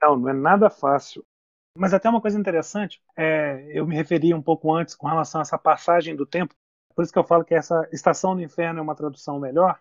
Não, 0.00 0.16
não 0.16 0.28
é 0.28 0.32
nada 0.32 0.70
fácil. 0.70 1.24
Mas 1.76 1.92
até 1.92 2.08
uma 2.08 2.20
coisa 2.20 2.38
interessante, 2.38 3.02
é, 3.16 3.66
eu 3.72 3.86
me 3.86 3.94
referi 3.94 4.32
um 4.32 4.42
pouco 4.42 4.72
antes 4.72 4.94
com 4.94 5.06
relação 5.06 5.40
a 5.40 5.42
essa 5.42 5.58
passagem 5.58 6.16
do 6.16 6.26
tempo, 6.26 6.54
por 6.94 7.02
isso 7.02 7.12
que 7.12 7.18
eu 7.18 7.24
falo 7.24 7.44
que 7.44 7.54
essa 7.54 7.88
estação 7.92 8.34
do 8.34 8.42
inferno 8.42 8.80
é 8.80 8.82
uma 8.82 8.94
tradução 8.94 9.38
melhor, 9.38 9.80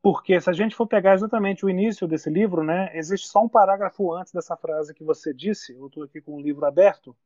porque 0.00 0.40
se 0.40 0.50
a 0.50 0.52
gente 0.52 0.74
for 0.74 0.86
pegar 0.86 1.14
exatamente 1.14 1.64
o 1.64 1.70
início 1.70 2.06
desse 2.06 2.30
livro, 2.30 2.62
né, 2.62 2.96
existe 2.96 3.28
só 3.28 3.42
um 3.42 3.48
parágrafo 3.48 4.12
antes 4.12 4.32
dessa 4.32 4.56
frase 4.56 4.94
que 4.94 5.04
você 5.04 5.32
disse, 5.32 5.72
eu 5.76 5.86
estou 5.86 6.04
aqui 6.04 6.20
com 6.20 6.36
o 6.36 6.40
livro 6.40 6.64
aberto, 6.64 7.16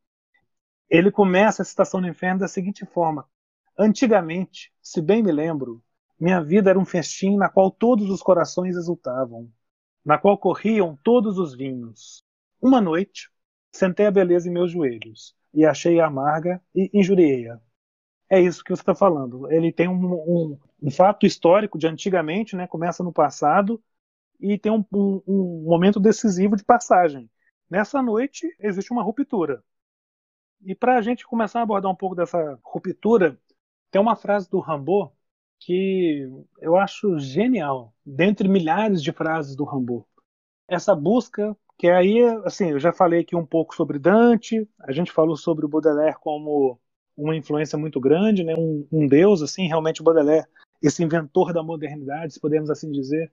ele 0.88 1.10
começa 1.10 1.62
a 1.62 1.64
estação 1.64 2.00
do 2.00 2.08
inferno 2.08 2.40
da 2.40 2.48
seguinte 2.48 2.86
forma: 2.86 3.28
Antigamente, 3.78 4.72
se 4.80 5.02
bem 5.02 5.22
me 5.22 5.32
lembro, 5.32 5.82
minha 6.18 6.42
vida 6.42 6.70
era 6.70 6.78
um 6.78 6.84
festim 6.84 7.36
na 7.36 7.48
qual 7.48 7.70
todos 7.70 8.08
os 8.10 8.22
corações 8.22 8.76
exultavam, 8.76 9.50
na 10.04 10.18
qual 10.18 10.38
corriam 10.38 10.98
todos 11.02 11.38
os 11.38 11.54
vinhos. 11.54 12.22
Uma 12.60 12.80
noite, 12.80 13.30
sentei 13.72 14.06
a 14.06 14.10
beleza 14.10 14.48
em 14.48 14.52
meus 14.52 14.70
joelhos 14.70 15.36
e 15.52 15.64
achei-a 15.64 16.06
amarga 16.06 16.62
e 16.74 16.90
injuriei-a. 16.92 17.60
É 18.28 18.40
isso 18.40 18.62
que 18.64 18.70
você 18.70 18.82
está 18.82 18.94
falando. 18.94 19.50
Ele 19.52 19.72
tem 19.72 19.88
um, 19.88 20.14
um, 20.14 20.58
um, 20.82 20.90
fato 20.90 21.26
histórico 21.26 21.78
de 21.78 21.86
antigamente, 21.86 22.56
né? 22.56 22.66
começa 22.66 23.02
no 23.04 23.12
passado, 23.12 23.82
e 24.40 24.58
tem 24.58 24.72
um, 24.72 24.84
um 24.92 25.62
momento 25.64 26.00
decisivo 26.00 26.56
de 26.56 26.64
passagem. 26.64 27.30
Nessa 27.70 28.02
noite 28.02 28.54
existe 28.60 28.92
uma 28.92 29.02
ruptura. 29.02 29.62
E 30.62 30.74
para 30.74 30.98
a 30.98 31.02
gente 31.02 31.26
começar 31.26 31.60
a 31.60 31.62
abordar 31.62 31.90
um 31.90 31.96
pouco 31.96 32.14
dessa 32.14 32.58
ruptura, 32.62 33.38
tem 33.90 34.00
uma 34.00 34.16
frase 34.16 34.50
do 34.50 34.58
Rambo 34.60 35.15
que 35.58 36.28
eu 36.60 36.76
acho 36.76 37.18
genial, 37.18 37.94
dentre 38.04 38.48
milhares 38.48 39.02
de 39.02 39.12
frases 39.12 39.56
do 39.56 39.64
Rambo. 39.64 40.06
Essa 40.68 40.94
busca, 40.94 41.56
que 41.78 41.88
aí, 41.88 42.22
assim, 42.44 42.70
eu 42.70 42.78
já 42.78 42.92
falei 42.92 43.20
aqui 43.20 43.36
um 43.36 43.46
pouco 43.46 43.74
sobre 43.74 43.98
Dante, 43.98 44.68
a 44.80 44.92
gente 44.92 45.12
falou 45.12 45.36
sobre 45.36 45.64
o 45.64 45.68
Baudelaire 45.68 46.18
como 46.20 46.80
uma 47.16 47.36
influência 47.36 47.78
muito 47.78 48.00
grande, 48.00 48.44
né? 48.44 48.54
um, 48.56 48.86
um 48.92 49.06
deus, 49.06 49.42
assim, 49.42 49.66
realmente 49.66 50.00
o 50.00 50.04
Baudelaire, 50.04 50.46
esse 50.82 51.02
inventor 51.02 51.52
da 51.52 51.62
modernidade, 51.62 52.34
se 52.34 52.40
podemos 52.40 52.70
assim 52.70 52.90
dizer. 52.90 53.32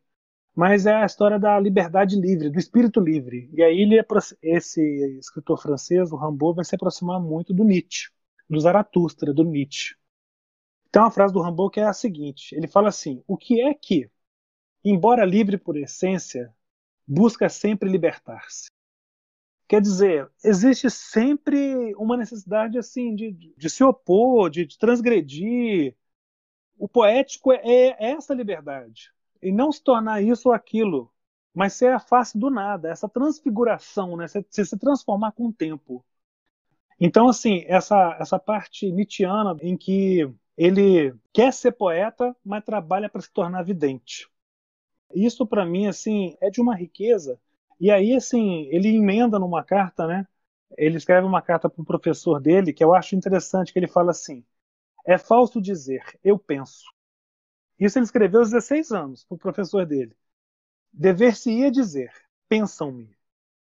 Mas 0.56 0.86
é 0.86 0.94
a 0.94 1.06
história 1.06 1.40
da 1.40 1.60
liberdade 1.60 2.16
livre, 2.16 2.50
do 2.50 2.60
espírito 2.60 3.00
livre. 3.00 3.50
E 3.54 3.64
aí 3.64 3.82
ele, 3.82 4.00
esse 4.42 4.82
escritor 5.18 5.60
francês, 5.60 6.12
o 6.12 6.16
Rambo, 6.16 6.54
vai 6.54 6.64
se 6.64 6.76
aproximar 6.76 7.20
muito 7.20 7.54
do 7.54 7.64
Nietzsche, 7.64 8.12
do 8.50 8.60
Zaratustra, 8.60 9.34
do 9.34 9.44
Nietzsche. 9.44 9.96
Tem 10.94 11.02
uma 11.02 11.10
frase 11.10 11.34
do 11.34 11.42
Rambo 11.42 11.72
que 11.72 11.80
é 11.80 11.86
a 11.86 11.92
seguinte: 11.92 12.54
ele 12.56 12.68
fala 12.68 12.90
assim, 12.90 13.24
o 13.28 13.36
que 13.36 13.60
é 13.60 13.74
que, 13.74 14.12
embora 14.86 15.26
livre 15.26 15.58
por 15.58 15.76
essência, 15.76 16.54
busca 17.08 17.50
sempre 17.50 17.90
libertar-se? 17.90 18.68
Quer 19.68 19.82
dizer, 19.82 20.32
existe 20.44 20.92
sempre 20.92 21.96
uma 21.96 22.16
necessidade 22.16 22.78
assim 22.78 23.16
de, 23.16 23.32
de 23.32 23.70
se 23.72 23.84
opor, 23.84 24.52
de, 24.52 24.68
de 24.68 24.78
transgredir. 24.78 25.96
O 26.78 26.88
poético 26.88 27.52
é, 27.52 27.62
é 27.64 28.12
essa 28.12 28.36
liberdade. 28.36 29.12
E 29.42 29.52
não 29.52 29.72
se 29.72 29.84
tornar 29.84 30.22
isso 30.22 30.50
ou 30.50 30.54
aquilo, 30.54 31.12
mas 31.56 31.74
ser 31.74 31.92
a 31.92 32.00
face 32.00 32.38
do 32.38 32.52
nada, 32.52 32.90
essa 32.90 33.10
transfiguração, 33.10 34.16
né? 34.16 34.28
se, 34.28 34.46
se 34.48 34.78
transformar 34.78 35.32
com 35.32 35.48
o 35.48 35.54
tempo. 35.54 36.06
Então, 37.00 37.28
assim, 37.30 37.64
essa, 37.68 38.16
essa 38.20 38.38
parte 38.38 38.92
nietzschiana 38.92 39.58
em 39.62 39.76
que 39.76 40.32
ele 40.58 41.14
quer 41.34 41.54
ser 41.54 41.72
poeta, 41.74 42.36
mas 42.46 42.64
trabalha 42.64 43.10
para 43.10 43.22
se 43.22 43.32
tornar 43.32 43.64
vidente. 43.64 44.30
Isso 45.14 45.46
para 45.48 45.66
mim 45.66 45.88
assim 45.88 46.36
é 46.42 46.50
de 46.50 46.62
uma 46.62 46.76
riqueza. 46.76 47.40
E 47.80 47.92
aí 47.92 48.16
assim, 48.16 48.68
ele 48.72 48.90
emenda 48.96 49.40
numa 49.40 49.64
carta, 49.64 50.08
né? 50.08 50.28
Ele 50.78 50.98
escreve 50.98 51.28
uma 51.28 51.42
carta 51.42 51.70
para 51.70 51.82
o 51.82 51.86
professor 51.86 52.40
dele, 52.42 52.74
que 52.74 52.84
eu 52.84 52.94
acho 52.96 53.16
interessante, 53.16 53.74
que 53.74 53.80
ele 53.80 53.88
fala 53.88 54.12
assim: 54.12 54.44
"É 55.06 55.18
falso 55.18 55.62
dizer, 55.62 56.04
eu 56.24 56.40
penso". 56.40 56.84
Isso 57.80 57.98
ele 57.98 58.06
escreveu 58.06 58.40
aos 58.42 58.50
16 58.50 58.92
anos 58.92 59.24
para 59.26 59.36
o 59.36 59.38
professor 59.38 59.86
dele. 59.86 60.16
Dever-se-ia 60.94 61.72
dizer: 61.72 62.12
"Pensam-me". 62.50 63.10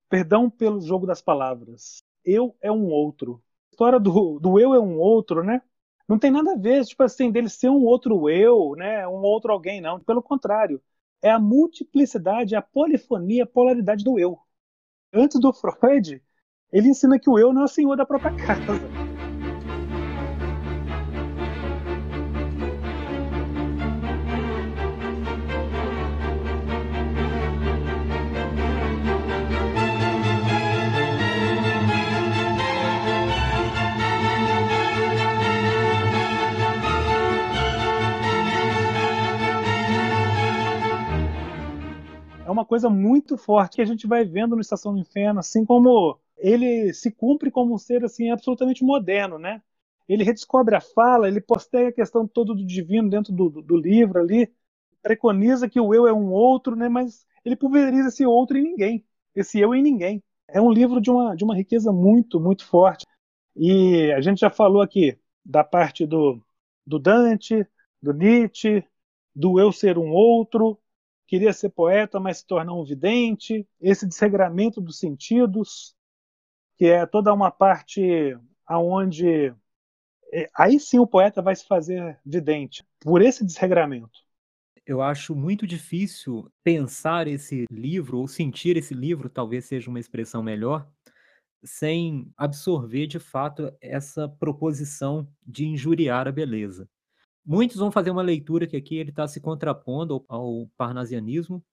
Perdão 0.10 0.50
pelo 0.50 0.82
jogo 0.82 1.08
das 1.08 1.22
palavras. 1.22 2.04
Eu 2.26 2.56
é 2.62 2.72
um 2.72 2.88
outro. 2.88 3.44
A 3.72 3.74
história 3.74 4.00
do, 4.00 4.40
do 4.40 4.60
eu 4.60 4.74
é 4.76 4.80
um 4.80 4.98
outro, 5.00 5.44
né? 5.44 5.62
Não 6.08 6.20
tem 6.20 6.32
nada 6.32 6.54
a 6.54 6.58
ver, 6.58 6.86
tipo 6.86 7.02
assim, 7.04 7.32
dele 7.32 7.50
ser 7.50 7.70
um 7.70 7.84
outro 7.84 8.30
eu, 8.30 8.76
né? 8.78 9.08
Um 9.08 9.22
outro 9.24 9.52
alguém, 9.52 9.82
não. 9.82 10.00
Pelo 10.00 10.22
contrário, 10.22 10.82
é 11.22 11.32
a 11.32 11.40
multiplicidade, 11.40 12.56
a 12.56 12.62
polifonia, 12.62 13.44
a 13.44 13.48
polaridade 13.48 14.04
do 14.04 14.20
eu. 14.20 14.40
Antes 15.14 15.40
do 15.40 15.54
Freud, 15.54 16.22
ele 16.72 16.90
ensina 16.90 17.20
que 17.20 17.30
o 17.30 17.40
eu 17.40 17.54
não 17.54 17.64
é 17.64 17.66
o 17.66 17.68
senhor 17.68 17.96
da 17.96 18.06
própria 18.06 18.32
casa. 18.38 19.05
Uma 42.56 42.66
coisa 42.66 42.90
muito 42.90 43.38
forte 43.38 43.76
que 43.76 43.82
a 43.82 43.86
gente 43.86 44.08
vai 44.08 44.24
vendo 44.26 44.56
no 44.56 44.62
Estação 44.62 44.94
do 44.94 45.00
Inferno, 45.00 45.40
assim 45.40 45.66
como 45.66 46.18
ele 46.38 46.94
se 46.94 47.12
cumpre 47.12 47.52
como 47.52 47.74
um 47.74 47.78
ser 47.78 48.04
assim 48.04 48.32
absolutamente 48.32 48.84
moderno, 48.84 49.38
né? 49.38 49.62
Ele 50.08 50.24
redescobre 50.24 50.76
a 50.76 50.82
fala, 50.82 51.28
ele 51.28 51.42
posteia 51.42 51.90
a 51.90 51.94
questão 51.94 52.28
toda 52.28 52.54
do 52.54 52.66
divino 52.66 53.10
dentro 53.10 53.34
do, 53.34 53.50
do, 53.50 53.62
do 53.62 53.78
livro 53.78 54.20
ali, 54.20 54.52
preconiza 55.02 55.70
que 55.70 55.80
o 55.80 55.94
eu 55.94 56.08
é 56.08 56.14
um 56.14 56.32
outro, 56.32 56.76
né? 56.76 56.88
Mas 56.90 57.26
ele 57.44 57.56
pulveriza 57.56 58.10
esse 58.10 58.26
outro 58.26 58.58
em 58.58 58.64
ninguém, 58.64 59.06
esse 59.36 59.60
eu 59.60 59.74
em 59.76 59.82
ninguém. 59.82 60.24
É 60.48 60.62
um 60.62 60.72
livro 60.72 61.02
de 61.02 61.12
uma, 61.12 61.36
de 61.36 61.44
uma 61.44 61.56
riqueza 61.56 61.92
muito, 61.92 62.40
muito 62.40 62.66
forte. 62.66 63.06
E 63.56 64.12
a 64.14 64.22
gente 64.22 64.40
já 64.40 64.50
falou 64.50 64.82
aqui 64.82 65.18
da 65.44 65.64
parte 65.64 66.06
do, 66.06 66.42
do 66.86 67.00
Dante, 67.00 67.66
do 68.02 68.14
Nietzsche, 68.14 68.84
do 69.36 69.60
eu 69.60 69.72
ser 69.72 69.98
um 69.98 70.12
outro, 70.12 70.80
queria 71.28 71.54
ser 71.54 71.70
poeta, 71.70 72.20
mas 72.20 72.40
se 72.40 72.48
tornou 72.48 72.82
um 72.82 72.86
vidente, 72.86 73.68
esse 73.82 74.08
desregramento 74.08 74.80
dos 74.80 75.00
sentidos, 75.00 75.96
que 76.78 76.86
é 76.86 77.06
toda 77.06 77.34
uma 77.34 77.52
parte 77.52 78.38
aonde 78.66 79.54
é, 80.34 80.50
aí 80.58 80.80
sim 80.80 81.00
o 81.00 81.08
poeta 81.08 81.42
vai 81.42 81.56
se 81.56 81.66
fazer 81.66 82.20
vidente 82.26 82.86
por 83.00 83.22
esse 83.22 83.46
desregramento. 83.46 84.20
Eu 84.86 85.02
acho 85.02 85.36
muito 85.36 85.66
difícil 85.66 86.52
pensar 86.64 87.28
esse 87.28 87.66
livro 87.72 88.20
ou 88.20 88.28
sentir 88.28 88.78
esse 88.78 88.94
livro, 88.94 89.30
talvez 89.30 89.66
seja 89.66 89.90
uma 89.90 90.00
expressão 90.00 90.44
melhor, 90.44 90.88
sem 91.64 92.32
absorver 92.38 93.08
de 93.08 93.18
fato 93.18 93.76
essa 93.82 94.30
proposição 94.30 95.28
de 95.42 95.66
injuriar 95.66 96.28
a 96.28 96.32
beleza. 96.32 96.88
Muitos 97.46 97.78
vão 97.78 97.92
fazer 97.92 98.10
uma 98.10 98.24
leitura 98.24 98.66
que 98.66 98.76
aqui 98.76 98.96
ele 98.98 99.12
está 99.12 99.28
se 99.28 99.40
contrapondo 99.40 100.26
ao, 100.28 100.42
ao, 100.42 100.68
parnasianismo. 100.76 101.64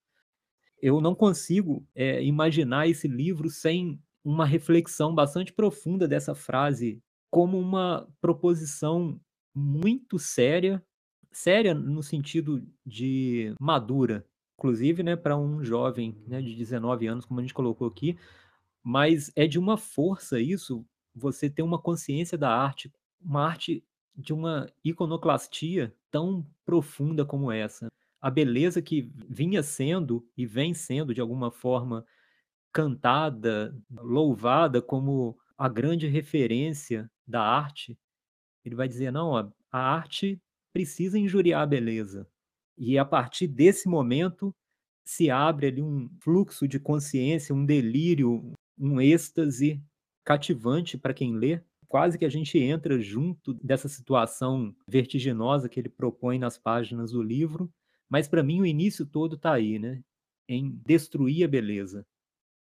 Eu 0.79 1.01
não 1.01 1.15
consigo 1.15 1.83
é, 1.95 2.23
imaginar 2.23 2.87
esse 2.87 3.07
livro 3.07 3.49
sem 3.49 3.99
uma 4.23 4.45
reflexão 4.45 5.15
bastante 5.15 5.51
profunda 5.51 6.07
dessa 6.07 6.35
frase 6.35 7.01
como 7.29 7.59
uma 7.59 8.07
proposição 8.21 9.19
muito 9.55 10.19
séria, 10.19 10.83
séria 11.31 11.73
no 11.73 12.03
sentido 12.03 12.63
de 12.85 13.55
madura, 13.59 14.25
inclusive, 14.57 15.01
né, 15.01 15.15
para 15.15 15.35
um 15.35 15.63
jovem, 15.63 16.15
né, 16.27 16.41
de 16.41 16.55
19 16.55 17.07
anos, 17.07 17.25
como 17.25 17.39
a 17.39 17.43
gente 17.43 17.53
colocou 17.53 17.87
aqui, 17.87 18.17
mas 18.83 19.31
é 19.35 19.47
de 19.47 19.57
uma 19.57 19.77
força 19.77 20.39
isso, 20.39 20.85
você 21.15 21.49
ter 21.49 21.63
uma 21.63 21.79
consciência 21.79 22.37
da 22.37 22.55
arte, 22.55 22.91
uma 23.19 23.45
arte 23.45 23.83
de 24.15 24.33
uma 24.33 24.69
iconoclastia 24.83 25.95
tão 26.11 26.45
profunda 26.65 27.25
como 27.25 27.51
essa. 27.51 27.87
A 28.21 28.29
beleza 28.29 28.81
que 28.81 29.11
vinha 29.29 29.61
sendo 29.63 30.27
e 30.37 30.45
vem 30.45 30.73
sendo 30.73 31.13
de 31.13 31.21
alguma 31.21 31.51
forma 31.51 32.05
cantada, 32.71 33.75
louvada 33.91 34.81
como 34.81 35.37
a 35.57 35.69
grande 35.69 36.07
referência 36.07 37.09
da 37.27 37.41
arte, 37.41 37.97
ele 38.65 38.75
vai 38.75 38.87
dizer: 38.87 39.11
não, 39.11 39.37
a, 39.37 39.51
arte 39.71 40.41
precisa 40.71 41.19
injuriar 41.19 41.61
a 41.61 41.65
beleza. 41.65 42.27
E 42.77 42.97
a 42.97 43.05
partir 43.05 43.47
desse 43.47 43.87
momento 43.87 44.53
se 45.05 45.29
abre 45.29 45.67
ali 45.67 45.81
um 45.81 46.09
fluxo 46.21 46.67
de 46.67 46.79
consciência, 46.79 47.53
um 47.53 47.65
delírio, 47.65 48.53
um 48.77 48.99
êxtase 48.99 49.81
cativante 50.23 50.97
para 50.97 51.13
quem 51.13 51.35
lê. 51.35 51.61
Quase 51.93 52.17
que 52.17 52.25
a 52.25 52.29
gente 52.29 52.57
entra 52.57 52.99
junto 52.99 53.53
dessa 53.53 53.87
situação 53.87 54.75
vertiginosa 54.87 55.69
que 55.69 55.79
ele 55.79 55.89
propõe 55.89 56.39
nas 56.39 56.57
páginas 56.57 57.11
do 57.11 57.21
livro. 57.21 57.71
Mas 58.09 58.27
para 58.27 58.41
mim 58.41 58.59
o 58.59 58.65
início 58.65 59.05
todo 59.05 59.35
está 59.35 59.53
aí, 59.53 59.77
né? 59.77 60.03
Em 60.49 60.71
destruir 60.83 61.45
a 61.45 61.47
beleza. 61.47 62.03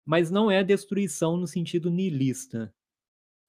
Mas 0.04 0.30
não 0.30 0.50
é 0.50 0.62
destruição 0.62 1.38
no 1.38 1.46
sentido 1.46 1.90
niilista, 1.90 2.74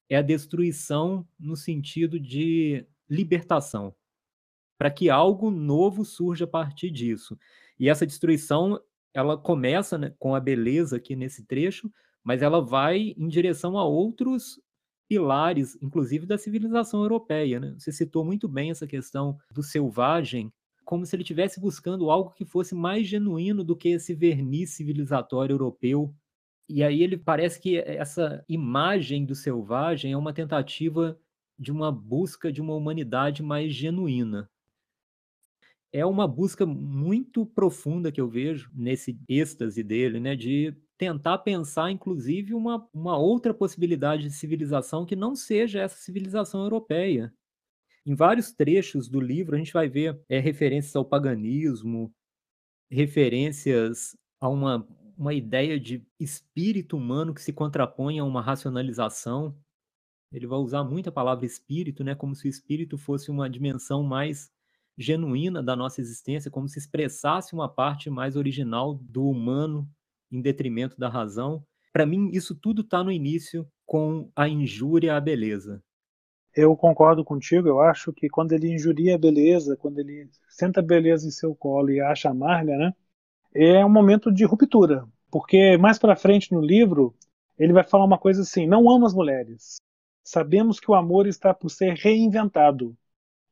é 0.08 0.16
a 0.16 0.22
destruição 0.22 1.28
no 1.38 1.58
sentido 1.58 2.18
de 2.18 2.88
libertação, 3.10 3.94
para 4.78 4.90
que 4.90 5.10
algo 5.10 5.52
novo 5.52 6.06
surja 6.06 6.46
a 6.46 6.48
partir 6.48 6.92
disso. 6.92 7.38
E 7.78 7.90
essa 7.90 8.08
destruição, 8.08 8.80
ela 9.14 9.38
começa 9.38 9.98
né, 9.98 10.16
com 10.18 10.34
a 10.34 10.40
beleza 10.40 10.96
aqui 10.96 11.14
nesse 11.14 11.44
trecho, 11.44 11.92
mas 12.24 12.42
ela 12.42 12.62
vai 12.62 13.14
em 13.18 13.28
direção 13.28 13.78
a 13.78 13.84
outros 13.84 14.64
pilares, 15.08 15.78
inclusive 15.82 16.26
da 16.26 16.38
civilização 16.38 17.02
europeia. 17.02 17.60
Né? 17.60 17.76
Você 17.78 17.92
citou 17.92 18.24
muito 18.24 18.48
bem 18.48 18.72
essa 18.72 18.88
questão 18.88 19.38
do 19.52 19.64
selvagem, 19.64 20.52
como 20.86 21.06
se 21.06 21.16
ele 21.16 21.24
estivesse 21.24 21.60
buscando 21.60 22.10
algo 22.10 22.32
que 22.32 22.46
fosse 22.46 22.76
mais 22.76 23.08
genuíno 23.08 23.64
do 23.64 23.76
que 23.76 23.90
esse 23.90 24.14
verniz 24.14 24.72
civilizatório 24.72 25.54
europeu 25.54 26.14
e 26.68 26.84
aí 26.84 27.04
ele 27.04 27.18
parece 27.18 27.60
que 27.60 27.78
essa 27.78 28.44
imagem 28.48 29.26
do 29.26 29.36
selvagem 29.36 30.14
é 30.14 30.18
uma 30.18 30.34
tentativa 30.34 31.18
de 31.60 31.72
uma 31.72 31.92
busca 31.92 32.52
de 32.52 32.62
uma 32.62 32.74
humanidade 32.74 33.44
mais 33.44 33.74
genuína. 33.74 34.50
É 35.94 36.06
uma 36.06 36.28
busca 36.28 36.66
muito 36.66 37.46
profunda 37.46 38.12
que 38.12 38.20
eu 38.20 38.28
vejo 38.28 38.72
nesse 38.74 39.20
êxtase 39.30 39.84
dele, 39.84 40.20
né, 40.20 40.36
de 40.36 40.76
tentar 40.98 41.38
pensar, 41.40 41.92
inclusive, 41.92 42.54
uma, 42.54 42.88
uma 42.94 43.18
outra 43.18 43.54
possibilidade 43.54 44.24
de 44.24 44.34
civilização 44.34 45.06
que 45.06 45.16
não 45.16 45.36
seja 45.36 45.82
essa 45.82 45.98
civilização 45.98 46.64
europeia. 46.64 47.32
Em 48.06 48.16
vários 48.16 48.52
trechos 48.52 49.08
do 49.08 49.22
livro, 49.22 49.56
a 49.56 49.58
gente 49.58 49.72
vai 49.72 49.88
ver 49.88 50.20
é, 50.28 50.40
referências 50.40 50.96
ao 50.96 51.06
paganismo, 51.06 52.12
referências 52.90 54.18
a 54.42 54.50
uma 54.50 54.88
uma 55.18 55.34
ideia 55.34 55.80
de 55.80 56.06
espírito 56.20 56.98
humano 56.98 57.34
que 57.34 57.42
se 57.42 57.54
contrapõe 57.54 58.20
a 58.20 58.24
uma 58.24 58.42
racionalização. 58.42 59.58
Ele 60.32 60.48
vai 60.48 60.60
usar 60.60 60.84
muito 60.84 61.10
a 61.10 61.12
palavra 61.12 61.46
espírito, 61.46 62.04
né, 62.04 62.16
como 62.16 62.36
se 62.36 62.48
o 62.48 62.50
espírito 62.50 62.98
fosse 62.98 63.30
uma 63.30 63.50
dimensão 63.50 64.04
mais 64.04 64.52
genuína 64.98 65.62
da 65.62 65.76
nossa 65.76 66.02
existência, 66.02 66.52
como 66.52 66.68
se 66.68 66.80
expressasse 66.80 67.54
uma 67.54 67.68
parte 67.68 68.10
mais 68.10 68.36
original 68.36 68.96
do 69.02 69.28
humano 69.28 69.88
em 70.32 70.42
detrimento 70.42 70.98
da 71.00 71.10
razão. 71.10 71.64
Para 71.92 72.06
mim, 72.06 72.30
isso 72.34 72.56
tudo 72.56 72.82
está 72.82 73.04
no 73.04 73.12
início 73.12 73.68
com 73.86 74.30
a 74.36 74.48
injúria 74.48 75.16
à 75.16 75.22
beleza. 75.22 75.84
Eu 76.56 76.76
concordo 76.76 77.24
contigo, 77.24 77.68
eu 77.68 77.80
acho 77.82 78.14
que 78.14 78.30
quando 78.30 78.52
ele 78.52 78.72
injuria 78.72 79.16
a 79.16 79.18
beleza, 79.18 79.76
quando 79.76 80.00
ele 80.00 80.30
senta 80.50 80.80
a 80.80 80.84
beleza 80.84 81.28
em 81.28 81.32
seu 81.32 81.56
colo 81.56 81.90
e 81.90 82.00
acha 82.00 82.30
amarga, 82.30 82.78
né? 82.78 82.94
é 83.54 83.86
um 83.86 83.90
momento 83.90 84.32
de 84.32 84.44
ruptura, 84.46 85.08
porque 85.32 85.78
mais 85.78 86.00
para 86.00 86.16
frente 86.16 86.52
no 86.52 86.62
livro 86.62 87.16
ele 87.58 87.72
vai 87.72 87.84
falar 87.84 88.06
uma 88.06 88.18
coisa 88.18 88.42
assim: 88.42 88.66
não 88.66 88.90
amo 88.90 89.06
as 89.06 89.14
mulheres. 89.14 89.78
Sabemos 90.24 90.80
que 90.80 90.90
o 90.90 90.96
amor 90.96 91.28
está 91.28 91.54
por 91.54 91.70
ser 91.70 91.94
reinventado. 91.94 92.96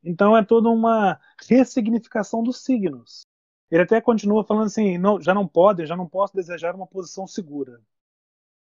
Então 0.02 0.36
é 0.36 0.44
toda 0.44 0.68
uma 0.68 1.18
ressignificação 1.48 2.42
dos 2.42 2.64
signos. 2.64 3.26
Ele 3.70 3.82
até 3.82 4.00
continua 4.00 4.44
falando 4.44 4.66
assim: 4.66 4.98
não, 4.98 5.20
já 5.20 5.32
não 5.34 5.46
pode, 5.46 5.86
já 5.86 5.96
não 5.96 6.08
posso 6.08 6.34
desejar 6.34 6.74
uma 6.74 6.86
posição 6.86 7.26
segura. 7.26 7.80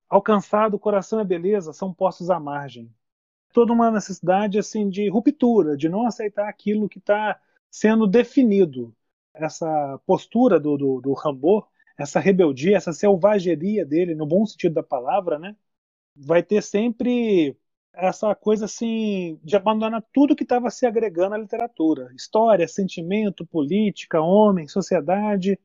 Alcançado, 0.09 0.75
o 0.75 0.79
coração 0.79 1.21
e 1.21 1.23
a 1.23 1.25
beleza 1.25 1.73
são 1.73 1.93
postos 1.95 2.31
à 2.31 2.39
margem. 2.41 2.93
Toda 3.53 3.73
uma 3.73 3.91
necessidade 3.91 4.59
assim 4.59 4.89
de 4.89 5.09
ruptura, 5.09 5.77
de 5.77 5.89
não 5.89 6.07
aceitar 6.07 6.49
aquilo 6.49 6.89
que 6.89 6.99
está 6.99 7.41
sendo 7.71 8.07
definido 8.07 8.95
essa 9.35 9.99
postura 10.07 10.59
do, 10.61 10.77
do, 10.77 11.01
do 11.01 11.13
Rambo, 11.15 11.67
essa 11.97 12.21
rebeldia, 12.21 12.77
essa 12.77 12.93
selvageria 12.93 13.85
dele, 13.85 14.15
no 14.15 14.27
bom 14.27 14.45
sentido 14.47 14.75
da 14.75 14.83
palavra, 14.83 15.39
né? 15.39 15.57
Vai 16.17 16.43
ter 16.43 16.63
sempre 16.63 17.57
essa 17.95 18.35
coisa 18.35 18.65
assim 18.67 19.39
de 19.43 19.57
abandonar 19.57 20.03
tudo 20.13 20.37
que 20.37 20.43
estava 20.43 20.71
se 20.71 20.87
agregando 20.87 21.35
à 21.35 21.39
literatura, 21.39 22.13
história, 22.15 22.67
sentimento, 22.69 23.47
política, 23.47 24.21
homem, 24.21 24.69
sociedade. 24.69 25.59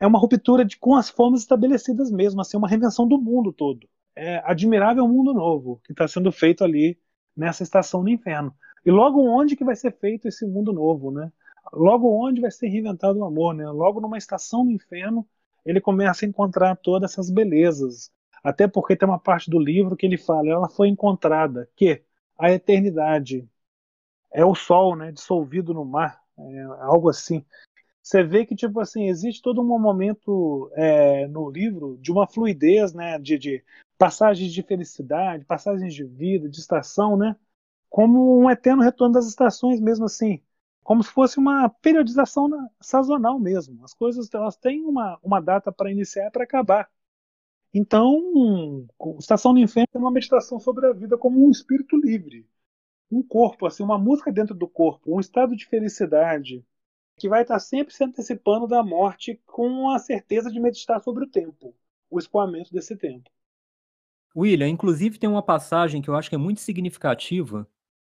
É 0.00 0.06
uma 0.06 0.18
ruptura 0.18 0.64
de, 0.64 0.76
com 0.78 0.94
as 0.94 1.08
formas 1.10 1.40
estabelecidas 1.40 2.10
mesmo, 2.10 2.40
assim, 2.40 2.56
uma 2.56 2.68
reinvenção 2.68 3.06
do 3.08 3.18
mundo 3.18 3.52
todo. 3.52 3.88
É 4.14 4.38
admirável 4.50 5.04
um 5.04 5.08
mundo 5.08 5.34
novo 5.34 5.80
que 5.84 5.92
está 5.92 6.08
sendo 6.08 6.32
feito 6.32 6.64
ali 6.64 6.98
nessa 7.36 7.62
estação 7.62 8.02
do 8.02 8.10
inferno. 8.10 8.54
E 8.84 8.90
logo 8.90 9.20
onde 9.22 9.56
que 9.56 9.64
vai 9.64 9.76
ser 9.76 9.92
feito 9.98 10.28
esse 10.28 10.46
mundo 10.46 10.72
novo, 10.72 11.10
né? 11.10 11.30
logo 11.72 12.08
onde 12.08 12.40
vai 12.40 12.50
ser 12.50 12.68
reinventado 12.68 13.18
o 13.18 13.24
amor, 13.24 13.54
né? 13.54 13.68
Logo 13.70 14.00
numa 14.00 14.18
estação 14.18 14.64
do 14.64 14.72
inferno, 14.72 15.26
ele 15.64 15.80
começa 15.80 16.24
a 16.24 16.28
encontrar 16.28 16.76
todas 16.76 17.12
essas 17.12 17.30
belezas. 17.30 18.10
Até 18.46 18.68
porque 18.68 18.94
tem 18.94 19.08
uma 19.08 19.18
parte 19.18 19.50
do 19.50 19.58
livro 19.58 19.96
que 19.96 20.06
ele 20.06 20.16
fala, 20.16 20.48
ela 20.48 20.68
foi 20.68 20.86
encontrada, 20.86 21.68
que 21.74 22.00
a 22.38 22.52
eternidade 22.52 23.48
é 24.32 24.44
o 24.44 24.54
sol, 24.54 24.94
né, 24.94 25.10
dissolvido 25.10 25.74
no 25.74 25.84
mar, 25.84 26.22
é 26.38 26.62
algo 26.80 27.08
assim. 27.08 27.44
Você 28.00 28.22
vê 28.22 28.46
que 28.46 28.54
tipo 28.54 28.78
assim 28.78 29.08
existe 29.08 29.42
todo 29.42 29.60
um 29.60 29.80
momento 29.80 30.70
é, 30.74 31.26
no 31.26 31.50
livro 31.50 31.98
de 32.00 32.12
uma 32.12 32.24
fluidez, 32.24 32.92
né, 32.94 33.18
de, 33.18 33.36
de 33.36 33.64
passagens 33.98 34.52
de 34.52 34.62
felicidade, 34.62 35.44
passagens 35.44 35.92
de 35.92 36.04
vida, 36.04 36.48
de 36.48 36.60
estação, 36.60 37.16
né, 37.16 37.34
como 37.90 38.38
um 38.38 38.48
eterno 38.48 38.82
retorno 38.84 39.14
das 39.14 39.26
estações, 39.26 39.80
mesmo 39.80 40.04
assim 40.04 40.40
como 40.84 41.02
se 41.02 41.10
fosse 41.10 41.36
uma 41.36 41.68
periodização 41.68 42.46
na, 42.46 42.70
sazonal 42.80 43.40
mesmo. 43.40 43.84
As 43.84 43.92
coisas 43.92 44.32
elas 44.32 44.56
têm 44.56 44.84
uma, 44.84 45.18
uma 45.20 45.40
data 45.40 45.72
para 45.72 45.90
iniciar 45.90 46.28
e 46.28 46.30
para 46.30 46.44
acabar. 46.44 46.88
Então, 47.78 48.88
Estação 49.18 49.52
do 49.52 49.60
Inferno 49.60 49.86
é 49.92 49.98
uma 49.98 50.10
meditação 50.10 50.58
sobre 50.58 50.86
a 50.86 50.94
vida 50.94 51.18
como 51.18 51.46
um 51.46 51.50
espírito 51.50 51.94
livre, 51.94 52.48
um 53.10 53.22
corpo, 53.22 53.66
assim, 53.66 53.82
uma 53.82 53.98
música 53.98 54.32
dentro 54.32 54.54
do 54.54 54.66
corpo, 54.66 55.14
um 55.14 55.20
estado 55.20 55.54
de 55.54 55.66
felicidade 55.66 56.64
que 57.18 57.28
vai 57.28 57.42
estar 57.42 57.58
sempre 57.58 57.92
se 57.92 58.02
antecipando 58.02 58.66
da 58.66 58.82
morte 58.82 59.38
com 59.44 59.90
a 59.90 59.98
certeza 59.98 60.50
de 60.50 60.58
meditar 60.58 61.02
sobre 61.02 61.24
o 61.24 61.28
tempo, 61.28 61.74
o 62.08 62.18
escoamento 62.18 62.72
desse 62.72 62.96
tempo. 62.96 63.28
William, 64.34 64.68
inclusive 64.68 65.18
tem 65.18 65.28
uma 65.28 65.42
passagem 65.42 66.00
que 66.00 66.08
eu 66.08 66.16
acho 66.16 66.30
que 66.30 66.34
é 66.34 66.38
muito 66.38 66.62
significativa 66.62 67.68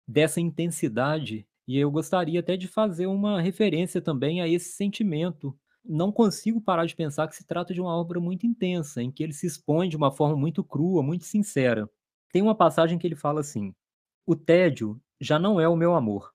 dessa 0.07 0.39
intensidade 0.39 1.47
e 1.67 1.79
eu 1.79 1.89
gostaria 1.89 2.41
até 2.41 2.55
de 2.55 2.67
fazer 2.67 3.07
uma 3.07 3.41
referência 3.41 4.03
também 4.03 4.39
a 4.39 4.47
esse 4.47 4.73
sentimento. 4.73 5.57
Não 5.87 6.11
consigo 6.11 6.59
parar 6.59 6.85
de 6.85 6.95
pensar 6.95 7.27
que 7.27 7.35
se 7.35 7.45
trata 7.45 7.73
de 7.73 7.79
uma 7.79 7.95
obra 7.95 8.19
muito 8.19 8.45
intensa, 8.45 9.01
em 9.01 9.11
que 9.11 9.23
ele 9.23 9.33
se 9.33 9.47
expõe 9.47 9.87
de 9.87 9.95
uma 9.95 10.11
forma 10.11 10.35
muito 10.35 10.63
crua, 10.63 11.01
muito 11.01 11.23
sincera. 11.23 11.89
Tem 12.31 12.41
uma 12.41 12.55
passagem 12.55 12.99
que 12.99 13.07
ele 13.07 13.15
fala 13.15 13.39
assim: 13.39 13.73
O 14.25 14.35
tédio 14.35 15.01
já 15.19 15.39
não 15.39 15.59
é 15.59 15.67
o 15.67 15.75
meu 15.75 15.93
amor. 15.93 16.33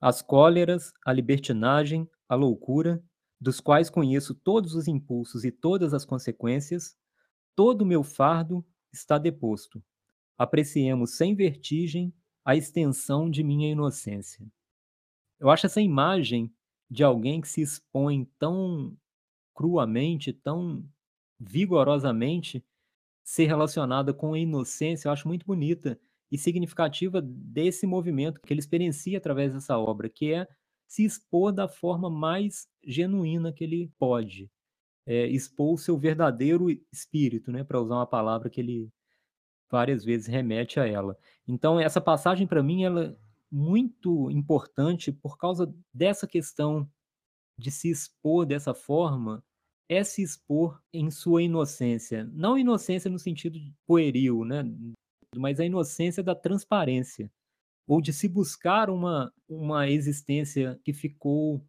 As 0.00 0.22
cóleras, 0.22 0.92
a 1.04 1.12
libertinagem, 1.12 2.08
a 2.28 2.34
loucura, 2.34 3.02
dos 3.40 3.60
quais 3.60 3.90
conheço 3.90 4.34
todos 4.34 4.74
os 4.74 4.86
impulsos 4.86 5.44
e 5.44 5.50
todas 5.50 5.92
as 5.92 6.04
consequências, 6.04 6.96
todo 7.54 7.82
o 7.82 7.86
meu 7.86 8.02
fardo 8.02 8.64
está 8.92 9.18
deposto. 9.18 9.82
Apreciemos 10.38 11.16
sem 11.16 11.34
vertigem 11.34 12.14
a 12.44 12.54
extensão 12.54 13.28
de 13.28 13.42
minha 13.42 13.70
inocência. 13.70 14.46
Eu 15.38 15.50
acho 15.50 15.66
essa 15.66 15.80
imagem 15.80 16.54
de 16.90 17.02
alguém 17.04 17.40
que 17.40 17.48
se 17.48 17.60
expõe 17.60 18.24
tão 18.38 18.96
cruamente, 19.54 20.32
tão 20.32 20.84
vigorosamente, 21.38 22.64
ser 23.24 23.46
relacionada 23.46 24.14
com 24.14 24.34
a 24.34 24.38
inocência, 24.38 25.08
eu 25.08 25.12
acho 25.12 25.26
muito 25.26 25.44
bonita 25.44 25.98
e 26.30 26.38
significativa 26.38 27.20
desse 27.22 27.86
movimento 27.86 28.40
que 28.40 28.52
ele 28.52 28.60
experiencia 28.60 29.18
através 29.18 29.52
dessa 29.52 29.78
obra, 29.78 30.08
que 30.08 30.32
é 30.32 30.46
se 30.86 31.04
expor 31.04 31.52
da 31.52 31.68
forma 31.68 32.08
mais 32.08 32.68
genuína 32.84 33.52
que 33.52 33.64
ele 33.64 33.92
pode, 33.98 34.50
é, 35.04 35.26
expor 35.26 35.74
o 35.74 35.78
seu 35.78 35.98
verdadeiro 35.98 36.68
espírito, 36.92 37.50
né, 37.50 37.64
para 37.64 37.80
usar 37.80 37.96
uma 37.96 38.06
palavra 38.06 38.48
que 38.48 38.60
ele 38.60 38.90
várias 39.70 40.04
vezes 40.04 40.26
remete 40.26 40.78
a 40.78 40.86
ela. 40.86 41.16
Então 41.46 41.80
essa 41.80 42.00
passagem 42.00 42.46
para 42.46 42.62
mim 42.62 42.84
ela 42.84 43.18
muito 43.50 44.30
importante 44.30 45.12
por 45.12 45.38
causa 45.38 45.72
dessa 45.94 46.26
questão 46.26 46.88
de 47.58 47.70
se 47.70 47.90
expor 47.90 48.46
dessa 48.46 48.74
forma 48.74 49.44
é 49.88 50.02
se 50.04 50.22
expor 50.22 50.82
em 50.92 51.10
sua 51.10 51.42
inocência, 51.42 52.28
não 52.32 52.58
inocência 52.58 53.10
no 53.10 53.18
sentido 53.18 53.58
pueril, 53.86 54.44
né, 54.44 54.64
mas 55.36 55.60
a 55.60 55.64
inocência 55.64 56.22
da 56.22 56.34
transparência 56.34 57.30
ou 57.88 58.00
de 58.00 58.12
se 58.12 58.28
buscar 58.28 58.90
uma 58.90 59.32
uma 59.48 59.88
existência 59.88 60.80
que 60.84 60.92
ficou 60.92 61.64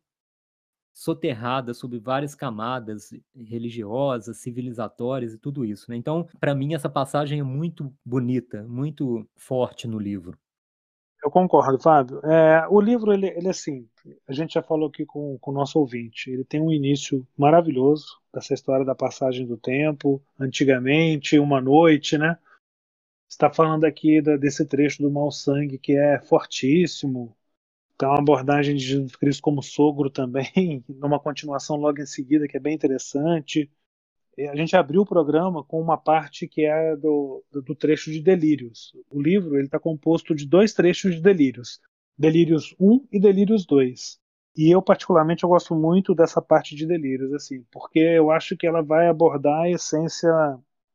soterrada 0.93 1.75
sob 1.75 1.99
várias 1.99 2.33
camadas 2.33 3.11
religiosas, 3.35 4.37
civilizatórias 4.37 5.33
e 5.33 5.37
tudo 5.37 5.63
isso, 5.63 5.91
né? 5.91 5.95
Então, 5.95 6.27
para 6.39 6.55
mim 6.55 6.73
essa 6.73 6.89
passagem 6.89 7.39
é 7.39 7.43
muito 7.43 7.93
bonita, 8.03 8.63
muito 8.63 9.29
forte 9.37 9.87
no 9.87 9.99
livro. 9.99 10.37
Eu 11.27 11.31
concordo, 11.31 11.77
Fábio. 11.77 12.21
É, 12.25 12.65
o 12.69 12.79
livro, 12.79 13.11
ele, 13.11 13.27
ele 13.27 13.49
assim, 13.49 13.85
a 14.25 14.31
gente 14.31 14.53
já 14.53 14.63
falou 14.63 14.87
aqui 14.87 15.05
com, 15.05 15.37
com 15.39 15.51
o 15.51 15.53
nosso 15.53 15.77
ouvinte, 15.77 16.31
ele 16.31 16.45
tem 16.45 16.61
um 16.61 16.71
início 16.71 17.27
maravilhoso, 17.37 18.17
dessa 18.33 18.53
história 18.53 18.85
da 18.85 18.95
passagem 18.95 19.45
do 19.45 19.57
tempo, 19.57 20.23
antigamente, 20.39 21.37
uma 21.37 21.59
noite, 21.59 22.17
né? 22.17 22.37
está 23.29 23.51
falando 23.51 23.83
aqui 23.83 24.21
da, 24.21 24.37
desse 24.37 24.65
trecho 24.65 25.03
do 25.03 25.11
mau 25.11 25.29
sangue 25.29 25.77
que 25.77 25.97
é 25.97 26.17
fortíssimo, 26.21 27.35
tem 27.97 28.07
uma 28.07 28.19
abordagem 28.19 28.77
de 28.77 28.85
Jesus 28.85 29.17
Cristo 29.17 29.41
como 29.41 29.61
sogro 29.61 30.09
também, 30.09 30.81
numa 30.87 31.19
continuação 31.19 31.75
logo 31.75 32.01
em 32.01 32.05
seguida, 32.05 32.47
que 32.47 32.55
é 32.55 32.59
bem 32.59 32.73
interessante. 32.73 33.69
A 34.39 34.56
gente 34.56 34.76
abriu 34.76 35.02
o 35.02 35.06
programa 35.06 35.63
com 35.63 35.82
uma 35.82 35.97
parte 35.97 36.47
que 36.47 36.63
é 36.63 36.95
do, 36.95 37.43
do 37.52 37.76
trecho 37.76 38.12
de 38.12 38.21
Delírios. 38.21 38.93
O 39.10 39.19
livro 39.19 39.60
está 39.60 39.80
composto 39.80 40.36
de 40.36 40.45
dois 40.45 40.73
trechos 40.73 41.15
de 41.15 41.21
Delírios, 41.21 41.80
Delírios 42.15 42.76
1 42.80 43.08
e 43.12 43.19
Delírios 43.19 43.65
2. 43.65 44.19
E 44.56 44.71
eu, 44.71 44.82
particularmente, 44.82 45.43
eu 45.43 45.50
gosto 45.50 45.76
muito 45.76 46.13
dessa 46.13 46.41
parte 46.41 46.76
de 46.76 46.86
Delírios, 46.86 47.34
assim, 47.34 47.63
porque 47.71 48.00
eu 48.00 48.30
acho 48.32 48.56
que 48.56 48.67
ela 48.67 48.82
vai 48.82 49.08
abordar 49.08 49.62
a 49.62 49.69
essência 49.69 50.32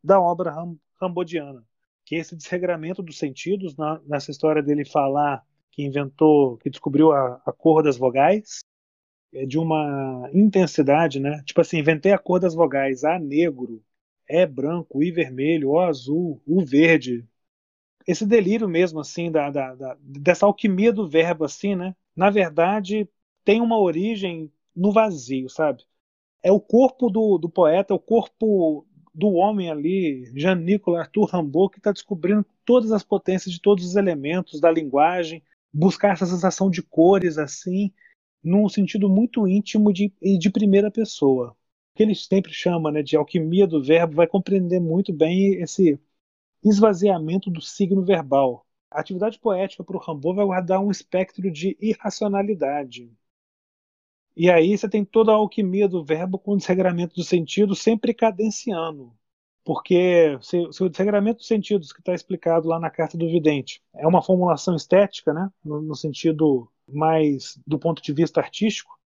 da 0.02 0.20
obra 0.20 0.50
ram, 0.50 0.76
rambodiana, 1.00 1.64
que 2.04 2.16
é 2.16 2.18
esse 2.18 2.36
desregramento 2.36 3.02
dos 3.02 3.18
sentidos, 3.18 3.76
na, 3.76 4.00
nessa 4.04 4.30
história 4.30 4.62
dele 4.62 4.84
falar 4.84 5.44
que 5.70 5.84
inventou, 5.84 6.58
que 6.58 6.70
descobriu 6.70 7.12
a, 7.12 7.40
a 7.46 7.52
cor 7.52 7.82
das 7.82 7.96
vogais, 7.96 8.60
é 8.64 8.71
de 9.46 9.58
uma 9.58 10.28
intensidade, 10.32 11.18
né? 11.20 11.42
Tipo 11.44 11.60
assim, 11.60 11.78
inventei 11.78 12.12
a 12.12 12.18
cor 12.18 12.38
das 12.40 12.54
vogais, 12.54 13.04
A 13.04 13.18
negro, 13.18 13.82
E 14.28 14.46
branco, 14.46 15.02
I 15.02 15.10
vermelho, 15.10 15.70
O 15.70 15.80
azul, 15.80 16.40
U 16.46 16.64
verde. 16.64 17.26
Esse 18.06 18.26
delírio 18.26 18.68
mesmo, 18.68 19.00
assim, 19.00 19.30
da, 19.30 19.50
da, 19.50 19.74
da, 19.74 19.96
dessa 20.00 20.46
alquimia 20.46 20.92
do 20.92 21.08
verbo, 21.08 21.44
assim, 21.44 21.74
né? 21.74 21.94
Na 22.16 22.30
verdade, 22.30 23.08
tem 23.44 23.60
uma 23.60 23.78
origem 23.78 24.50
no 24.74 24.92
vazio, 24.92 25.48
sabe? 25.48 25.84
É 26.42 26.50
o 26.52 26.60
corpo 26.60 27.08
do, 27.08 27.38
do 27.38 27.48
poeta, 27.48 27.92
é 27.94 27.96
o 27.96 28.00
corpo 28.00 28.86
do 29.14 29.32
homem 29.32 29.70
ali, 29.70 30.24
Jean-Nicolas 30.34 31.02
Arthur 31.02 31.26
Rimbaud, 31.26 31.70
que 31.70 31.78
está 31.78 31.92
descobrindo 31.92 32.44
todas 32.64 32.92
as 32.92 33.02
potências 33.02 33.52
de 33.52 33.60
todos 33.60 33.84
os 33.84 33.96
elementos 33.96 34.60
da 34.60 34.70
linguagem, 34.70 35.42
buscar 35.72 36.12
essa 36.12 36.26
sensação 36.26 36.70
de 36.70 36.82
cores 36.82 37.38
assim, 37.38 37.92
num 38.42 38.68
sentido 38.68 39.08
muito 39.08 39.46
íntimo 39.46 39.92
de, 39.92 40.12
e 40.20 40.38
de 40.38 40.50
primeira 40.50 40.90
pessoa. 40.90 41.50
O 41.50 41.96
que 41.96 42.02
ele 42.02 42.14
sempre 42.14 42.52
chama 42.52 42.90
né, 42.90 43.02
de 43.02 43.16
alquimia 43.16 43.66
do 43.66 43.82
verbo 43.82 44.16
vai 44.16 44.26
compreender 44.26 44.80
muito 44.80 45.12
bem 45.12 45.54
esse 45.62 46.00
esvaziamento 46.64 47.50
do 47.50 47.60
signo 47.60 48.04
verbal. 48.04 48.66
A 48.90 49.00
atividade 49.00 49.38
poética 49.38 49.84
para 49.84 49.96
o 49.96 50.00
Rimbaud 50.00 50.36
vai 50.36 50.46
guardar 50.46 50.80
um 50.80 50.90
espectro 50.90 51.50
de 51.50 51.76
irracionalidade. 51.80 53.10
E 54.36 54.50
aí 54.50 54.76
você 54.76 54.88
tem 54.88 55.04
toda 55.04 55.32
a 55.32 55.34
alquimia 55.34 55.88
do 55.88 56.04
verbo 56.04 56.38
com 56.38 56.52
o 56.52 56.56
desregramento 56.56 57.14
do 57.14 57.24
sentido 57.24 57.74
sempre 57.74 58.14
cadenciando. 58.14 59.12
Porque 59.64 60.38
se, 60.40 60.72
se 60.72 60.82
o 60.82 60.88
desregramento 60.88 61.38
dos 61.38 61.46
sentidos 61.46 61.92
que 61.92 62.00
está 62.00 62.14
explicado 62.14 62.68
lá 62.68 62.80
na 62.80 62.90
carta 62.90 63.16
do 63.16 63.28
vidente 63.28 63.82
é 63.94 64.06
uma 64.06 64.22
formulação 64.22 64.74
estética, 64.74 65.32
né, 65.32 65.50
no, 65.64 65.80
no 65.82 65.94
sentido 65.94 66.71
mais 66.88 67.58
do 67.66 67.78
ponto 67.78 68.02
de 68.02 68.12
vista 68.12 68.40
artístico, 68.40 68.98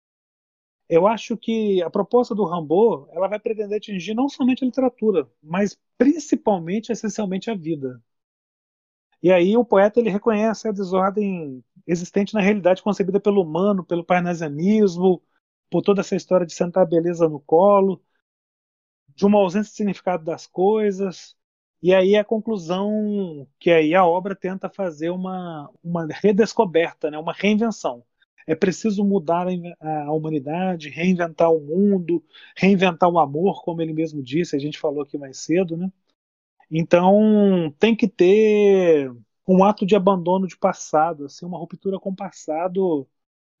eu 0.88 1.06
acho 1.06 1.36
que 1.36 1.82
a 1.82 1.90
proposta 1.90 2.34
do 2.34 2.44
Rambo 2.44 3.08
ela 3.10 3.28
vai 3.28 3.38
pretender 3.40 3.78
atingir 3.78 4.14
não 4.14 4.28
somente 4.28 4.62
a 4.64 4.66
literatura, 4.66 5.28
mas 5.42 5.78
principalmente, 5.98 6.92
essencialmente, 6.92 7.50
a 7.50 7.54
vida. 7.54 8.00
E 9.22 9.32
aí 9.32 9.56
o 9.56 9.64
poeta 9.64 9.98
ele 10.00 10.10
reconhece 10.10 10.68
a 10.68 10.72
desordem 10.72 11.64
existente 11.86 12.34
na 12.34 12.40
realidade 12.40 12.82
concebida 12.82 13.18
pelo 13.20 13.42
humano, 13.42 13.84
pelo 13.84 14.04
parnasianismo, 14.04 15.22
por 15.70 15.82
toda 15.82 16.00
essa 16.00 16.14
história 16.16 16.46
de 16.46 16.54
sentar 16.54 16.84
a 16.84 16.86
beleza 16.86 17.28
no 17.28 17.40
colo, 17.40 18.02
de 19.14 19.26
uma 19.26 19.38
ausência 19.38 19.70
de 19.70 19.76
significado 19.76 20.24
das 20.24 20.46
coisas. 20.46 21.36
E 21.82 21.94
aí 21.94 22.16
a 22.16 22.24
conclusão 22.24 23.46
que 23.58 23.70
aí 23.70 23.94
a 23.94 24.04
obra 24.04 24.34
tenta 24.34 24.68
fazer 24.68 25.10
uma, 25.10 25.70
uma 25.82 26.06
redescoberta, 26.06 27.10
né, 27.10 27.18
uma 27.18 27.32
reinvenção. 27.32 28.04
É 28.46 28.54
preciso 28.54 29.04
mudar 29.04 29.46
a 29.80 30.12
humanidade, 30.12 30.88
reinventar 30.88 31.52
o 31.52 31.60
mundo, 31.60 32.24
reinventar 32.56 33.08
o 33.10 33.18
amor, 33.18 33.62
como 33.64 33.82
ele 33.82 33.92
mesmo 33.92 34.22
disse, 34.22 34.54
a 34.56 34.58
gente 34.58 34.78
falou 34.78 35.02
aqui 35.02 35.18
mais 35.18 35.38
cedo, 35.38 35.76
né? 35.76 35.90
Então 36.70 37.72
tem 37.78 37.94
que 37.96 38.08
ter 38.08 39.12
um 39.46 39.64
ato 39.64 39.86
de 39.86 39.94
abandono 39.96 40.46
de 40.46 40.56
passado, 40.56 41.26
assim, 41.26 41.46
uma 41.46 41.58
ruptura 41.58 41.98
com 42.00 42.10
o 42.10 42.16
passado. 42.16 43.08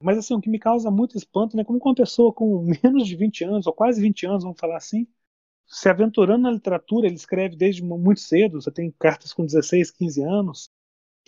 Mas 0.02 0.18
assim, 0.18 0.34
o 0.34 0.40
que 0.40 0.50
me 0.50 0.58
causa 0.58 0.90
muito 0.90 1.16
espanto, 1.16 1.56
né, 1.56 1.64
como 1.64 1.80
uma 1.84 1.94
pessoa 1.94 2.32
com 2.32 2.62
menos 2.82 3.06
de 3.06 3.16
20 3.16 3.44
anos, 3.44 3.66
ou 3.66 3.72
quase 3.72 4.00
20 4.00 4.26
anos, 4.26 4.44
vamos 4.44 4.60
falar 4.60 4.76
assim, 4.76 5.06
se 5.66 5.88
aventurando 5.88 6.44
na 6.44 6.50
literatura, 6.50 7.06
ele 7.06 7.16
escreve 7.16 7.56
desde 7.56 7.82
muito 7.82 8.20
cedo, 8.20 8.60
você 8.60 8.70
tem 8.70 8.90
cartas 8.98 9.32
com 9.32 9.44
16, 9.44 9.90
15 9.90 10.22
anos, 10.22 10.70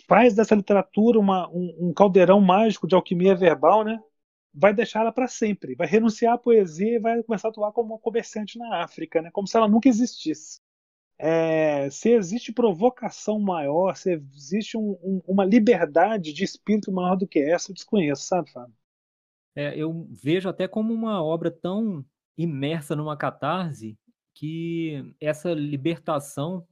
faz 0.07 0.33
dessa 0.33 0.55
literatura 0.55 1.19
uma, 1.19 1.49
um, 1.49 1.89
um, 1.89 1.93
caldeirão 1.93 2.39
mágico 2.41 2.87
de 2.87 2.95
alquimia 2.95 3.35
verbal, 3.35 3.83
né? 3.83 3.99
Vai 4.53 4.73
deixá-la 4.73 5.11
para 5.11 5.27
sempre, 5.27 5.75
vai 5.75 5.87
renunciar 5.87 6.33
à 6.33 6.37
poesia 6.37 6.95
e 6.95 6.99
vai 6.99 7.21
começar 7.23 7.49
a 7.49 7.51
atuar 7.51 7.71
como 7.71 7.93
uma 7.93 7.99
comerciante 7.99 8.57
na 8.57 8.83
África, 8.83 9.21
né? 9.21 9.29
Como 9.31 9.47
se 9.47 9.55
ela 9.57 9.67
nunca 9.67 9.89
existisse. 9.89 10.59
É, 11.17 11.89
se 11.89 12.11
existe 12.11 12.53
provocação 12.53 13.39
maior, 13.39 13.95
se 13.97 14.13
existe 14.13 14.77
um, 14.77 14.91
um, 15.03 15.21
uma 15.27 15.43
liberdade 15.43 16.31
de 16.31 16.43
espírito 16.45 16.91
maior 16.93 17.17
do 17.17 17.27
que 17.27 17.39
essa, 17.39 17.71
eu 17.71 17.75
desconheço, 17.75 18.23
sabe, 18.23 18.49
Fábio? 18.51 18.73
É, 19.53 19.77
eu 19.77 20.07
vejo 20.09 20.47
até 20.47 20.67
como 20.67 20.93
uma 20.93 21.21
obra 21.21 21.51
tão 21.51 22.05
imersa 22.37 22.95
numa 22.95 23.17
catarse 23.17 23.97
que 24.39 25.13
essa 25.19 25.53
libertação, 25.53 26.65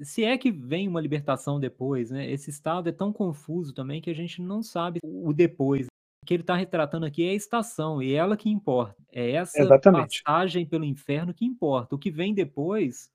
se 0.00 0.24
é 0.24 0.38
que 0.38 0.50
vem 0.50 0.88
uma 0.88 1.02
libertação 1.02 1.60
depois, 1.60 2.10
né? 2.10 2.30
Esse 2.30 2.48
estado 2.48 2.88
é 2.88 2.92
tão 2.92 3.12
confuso 3.12 3.74
também 3.74 4.00
que 4.00 4.08
a 4.08 4.14
gente 4.14 4.40
não 4.40 4.62
sabe 4.62 4.98
o 5.04 5.30
depois. 5.34 5.86
O 6.22 6.26
que 6.26 6.32
ele 6.32 6.42
está 6.42 6.56
retratando 6.56 7.04
aqui 7.04 7.26
é 7.26 7.30
a 7.32 7.34
estação, 7.34 8.02
e 8.02 8.14
é 8.14 8.16
ela 8.16 8.38
que 8.38 8.48
importa. 8.48 8.96
É 9.12 9.32
essa 9.32 9.60
Exatamente. 9.60 10.22
passagem 10.24 10.64
pelo 10.64 10.82
inferno 10.82 11.34
que 11.34 11.44
importa. 11.44 11.94
O 11.94 11.98
que 11.98 12.10
vem 12.10 12.32
depois 12.32 13.10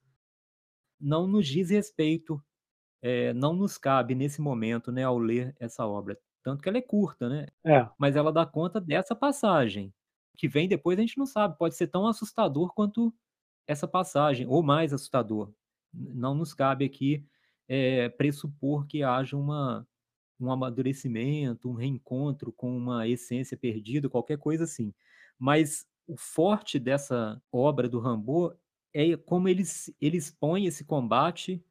não 1.01 1.25
nos 1.25 1.47
diz 1.47 1.71
respeito, 1.71 2.39
é, 3.01 3.33
não 3.33 3.53
nos 3.55 3.75
cabe 3.79 4.13
nesse 4.13 4.39
momento, 4.39 4.91
né, 4.91 5.03
ao 5.03 5.17
ler 5.17 5.55
essa 5.59 5.85
obra. 5.87 6.15
Tanto 6.43 6.61
que 6.61 6.69
ela 6.69 6.77
é 6.77 6.81
curta, 6.81 7.27
né? 7.27 7.47
É. 7.65 7.89
Mas 7.97 8.15
ela 8.15 8.31
dá 8.31 8.45
conta 8.45 8.79
dessa 8.79 9.15
passagem. 9.15 9.87
O 10.35 10.37
que 10.37 10.47
vem 10.47 10.67
depois 10.67 10.99
a 10.99 11.01
gente 11.01 11.17
não 11.17 11.25
sabe. 11.25 11.57
Pode 11.57 11.75
ser 11.75 11.87
tão 11.87 12.05
assustador 12.05 12.71
quanto 12.75 13.11
essa 13.67 13.87
passagem, 13.87 14.47
ou 14.47 14.61
mais 14.63 14.93
assustador. 14.93 15.51
Não 15.93 16.33
nos 16.33 16.53
cabe 16.53 16.85
aqui 16.85 17.25
é, 17.67 18.09
pressupor 18.09 18.85
que 18.85 19.03
haja 19.03 19.37
uma, 19.37 19.87
um 20.39 20.51
amadurecimento, 20.51 21.69
um 21.69 21.73
reencontro 21.73 22.51
com 22.51 22.75
uma 22.75 23.07
essência 23.07 23.57
perdida, 23.57 24.09
qualquer 24.09 24.37
coisa 24.37 24.63
assim. 24.63 24.93
Mas 25.37 25.85
o 26.07 26.17
forte 26.17 26.79
dessa 26.79 27.41
obra 27.51 27.87
do 27.87 27.99
Rambo 27.99 28.53
é 28.93 29.15
como 29.17 29.47
ele, 29.47 29.63
ele 29.99 30.17
expõe 30.17 30.65
esse 30.65 30.83
combate. 30.83 31.63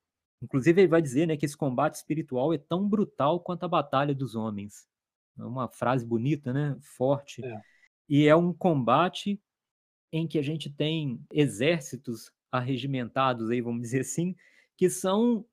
Inclusive, 0.43 0.81
ele 0.81 0.89
vai 0.89 1.01
dizer 1.01 1.27
né, 1.27 1.37
que 1.37 1.47
esse 1.47 1.57
combate 1.57 1.95
espiritual 1.95 2.53
é 2.53 2.59
tão 2.59 2.89
brutal 2.89 3.39
quanto 3.41 3.65
a 3.65 3.69
batalha 3.69 4.15
dos 4.15 4.35
homens. 4.35 4.89
É 5.39 5.45
uma 5.45 5.69
frase 5.69 6.05
bonita, 6.05 6.53
né? 6.53 6.77
forte. 6.81 7.45
É. 7.45 7.61
E 8.09 8.27
é 8.27 8.35
um 8.35 8.53
combate 8.53 9.41
em 10.13 10.29
que 10.29 10.39
a 10.39 10.43
gente 10.43 10.71
tem 10.71 11.21
exércitos 11.33 12.31
arregimentados 12.51 13.49
aí, 13.51 13.63
vamos 13.63 13.81
dizer 13.81 14.01
assim, 14.01 14.37
que 14.77 14.91
são 14.91 15.45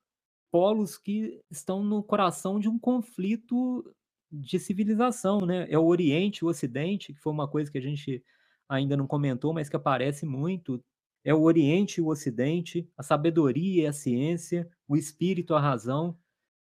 polos 0.50 0.98
que 0.98 1.42
estão 1.50 1.82
no 1.82 2.02
coração 2.02 2.60
de 2.60 2.68
um 2.68 2.78
conflito 2.78 3.84
de 4.30 4.58
civilização, 4.58 5.40
né? 5.40 5.66
É 5.70 5.78
o 5.78 5.86
Oriente 5.86 6.44
o 6.44 6.48
Ocidente, 6.48 7.12
que 7.12 7.20
foi 7.20 7.32
uma 7.32 7.48
coisa 7.48 7.70
que 7.70 7.78
a 7.78 7.82
gente 7.82 8.22
ainda 8.68 8.96
não 8.96 9.06
comentou, 9.06 9.52
mas 9.52 9.68
que 9.68 9.76
aparece 9.76 10.26
muito. 10.26 10.82
É 11.24 11.34
o 11.34 11.42
Oriente 11.42 11.98
e 11.98 12.02
o 12.02 12.08
Ocidente, 12.08 12.88
a 12.96 13.02
sabedoria 13.02 13.84
e 13.84 13.86
a 13.86 13.92
ciência, 13.92 14.70
o 14.86 14.96
espírito, 14.96 15.54
a 15.54 15.60
razão, 15.60 16.16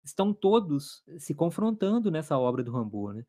estão 0.04 0.34
todos 0.34 1.04
se 1.18 1.34
confrontando 1.34 2.10
nessa 2.10 2.38
obra 2.38 2.64
do 2.64 2.72
Rambo, 2.72 3.14
né? 3.14 3.26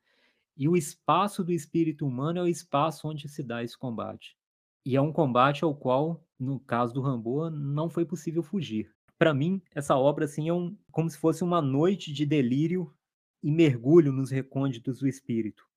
E 0.56 0.68
o 0.68 0.76
espaço 0.76 1.42
do 1.42 1.52
espírito 1.52 2.06
humano 2.06 2.38
é 2.38 2.42
o 2.42 2.48
espaço 2.48 3.08
onde 3.08 3.28
se 3.28 3.42
dá 3.42 3.62
esse 3.64 3.76
combate. 3.78 4.36
E 4.84 4.96
é 4.96 5.00
um 5.00 5.12
combate 5.12 5.62
ao 5.62 5.74
qual, 5.74 6.24
no 6.38 6.58
caso 6.58 6.94
do 6.94 7.00
Rambo, 7.00 7.50
não 7.50 7.88
foi 7.90 8.04
possível 8.04 8.42
fugir. 8.42 8.90
Para 9.18 9.34
mim, 9.34 9.60
essa 9.74 9.96
obra 9.96 10.24
assim 10.24 10.48
é 10.48 10.52
um, 10.52 10.76
como 10.90 11.10
se 11.10 11.18
fosse 11.18 11.44
uma 11.44 11.60
noite 11.60 12.12
de 12.12 12.24
delírio 12.24 12.90
e 13.42 13.50
mergulho 13.50 14.12
nos 14.12 14.30
recônditos 14.30 14.98
do 14.98 15.06
espírito. 15.06 15.69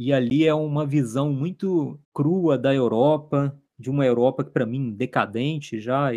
E 0.00 0.14
ali 0.14 0.46
é 0.46 0.54
uma 0.54 0.86
visão 0.86 1.30
muito 1.30 2.00
crua 2.14 2.56
da 2.56 2.74
Europa, 2.74 3.54
de 3.78 3.90
uma 3.90 4.06
Europa 4.06 4.42
que 4.42 4.50
para 4.50 4.64
mim 4.64 4.92
decadente 4.92 5.78
já, 5.78 6.08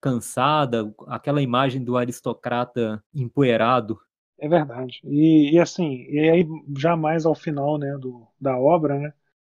cansada, 0.00 0.90
aquela 1.06 1.42
imagem 1.42 1.84
do 1.84 1.98
aristocrata 1.98 3.04
empoeirado. 3.14 4.00
É 4.38 4.48
verdade. 4.48 5.00
E, 5.04 5.52
e 5.54 5.58
assim, 5.58 6.04
e 6.10 6.30
aí 6.30 6.46
já 6.78 6.96
mais 6.96 7.26
ao 7.26 7.34
final, 7.34 7.78
né, 7.78 7.96
do, 7.98 8.26
da 8.40 8.58
obra, 8.58 8.98
né, 8.98 9.12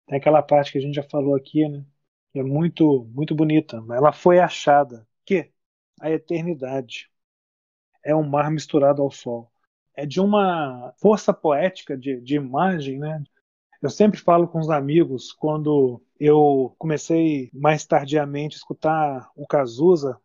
tem 0.07 0.17
aquela 0.17 0.41
parte 0.41 0.71
que 0.71 0.77
a 0.77 0.81
gente 0.81 0.95
já 0.95 1.03
falou 1.03 1.35
aqui, 1.35 1.67
né, 1.69 1.85
que 2.33 2.39
é 2.39 2.43
muito 2.43 3.05
muito 3.13 3.35
bonita. 3.35 3.77
Ela 3.91 4.11
foi 4.13 4.39
achada 4.39 5.07
que 5.25 5.51
a 6.01 6.11
eternidade 6.11 7.09
é 8.03 8.15
um 8.15 8.23
mar 8.27 8.51
misturado 8.51 9.01
ao 9.01 9.11
sol. 9.11 9.51
É 9.95 10.05
de 10.05 10.19
uma 10.21 10.93
força 10.99 11.33
poética 11.33 11.97
de, 11.97 12.21
de 12.21 12.35
imagem, 12.35 12.99
né? 12.99 13.23
Eu 13.81 13.89
sempre 13.89 14.19
falo 14.19 14.47
com 14.47 14.59
os 14.59 14.69
amigos 14.69 15.31
quando 15.31 16.01
eu 16.19 16.75
comecei 16.77 17.49
mais 17.53 17.85
tardiamente 17.85 18.55
a 18.55 18.57
escutar 18.57 19.31
o 19.35 19.47
Cazuza, 19.47 20.19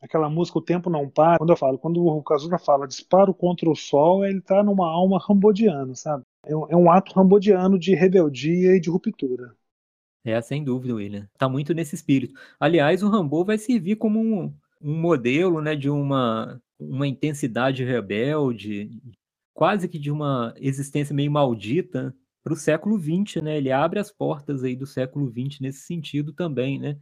aquela 0.00 0.30
música 0.30 0.58
O 0.58 0.62
Tempo 0.62 0.88
Não 0.88 1.08
Para. 1.08 1.38
Quando 1.38 1.50
eu 1.50 1.56
falo, 1.56 1.78
quando 1.78 2.06
o 2.06 2.22
Cazuza 2.22 2.58
fala 2.58 2.86
disparo 2.86 3.34
contra 3.34 3.68
o 3.68 3.74
sol, 3.74 4.24
ele 4.24 4.38
está 4.38 4.62
numa 4.62 4.88
alma 4.88 5.18
rambodiana, 5.18 5.94
sabe? 5.96 6.22
É 6.44 6.56
um, 6.56 6.66
é 6.70 6.76
um 6.76 6.90
ato 6.90 7.12
rambodiano 7.12 7.78
de 7.78 7.94
rebeldia 7.94 8.76
e 8.76 8.80
de 8.80 8.88
ruptura. 8.88 9.54
É, 10.24 10.40
sem 10.40 10.62
dúvida, 10.62 10.94
William. 10.94 11.28
Tá 11.36 11.48
muito 11.48 11.74
nesse 11.74 11.94
espírito. 11.94 12.34
Aliás, 12.58 13.02
o 13.02 13.08
Rambo 13.08 13.44
vai 13.44 13.58
servir 13.58 13.96
como 13.96 14.20
um, 14.20 14.54
um 14.80 15.00
modelo, 15.00 15.60
né, 15.60 15.74
de 15.74 15.90
uma, 15.90 16.60
uma 16.78 17.08
intensidade 17.08 17.82
rebelde, 17.82 18.90
quase 19.52 19.88
que 19.88 19.98
de 19.98 20.10
uma 20.10 20.54
existência 20.58 21.14
meio 21.14 21.30
maldita, 21.30 22.14
para 22.42 22.52
o 22.52 22.56
século 22.56 22.98
XX, 22.98 23.42
né? 23.42 23.56
Ele 23.56 23.70
abre 23.70 23.98
as 23.98 24.10
portas 24.10 24.64
aí 24.64 24.74
do 24.76 24.86
século 24.86 25.30
XX 25.30 25.60
nesse 25.60 25.80
sentido 25.80 26.32
também, 26.32 26.78
né? 26.78 26.98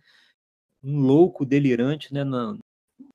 Um 0.83 1.01
louco 1.01 1.45
delirante, 1.45 2.13
né? 2.13 2.25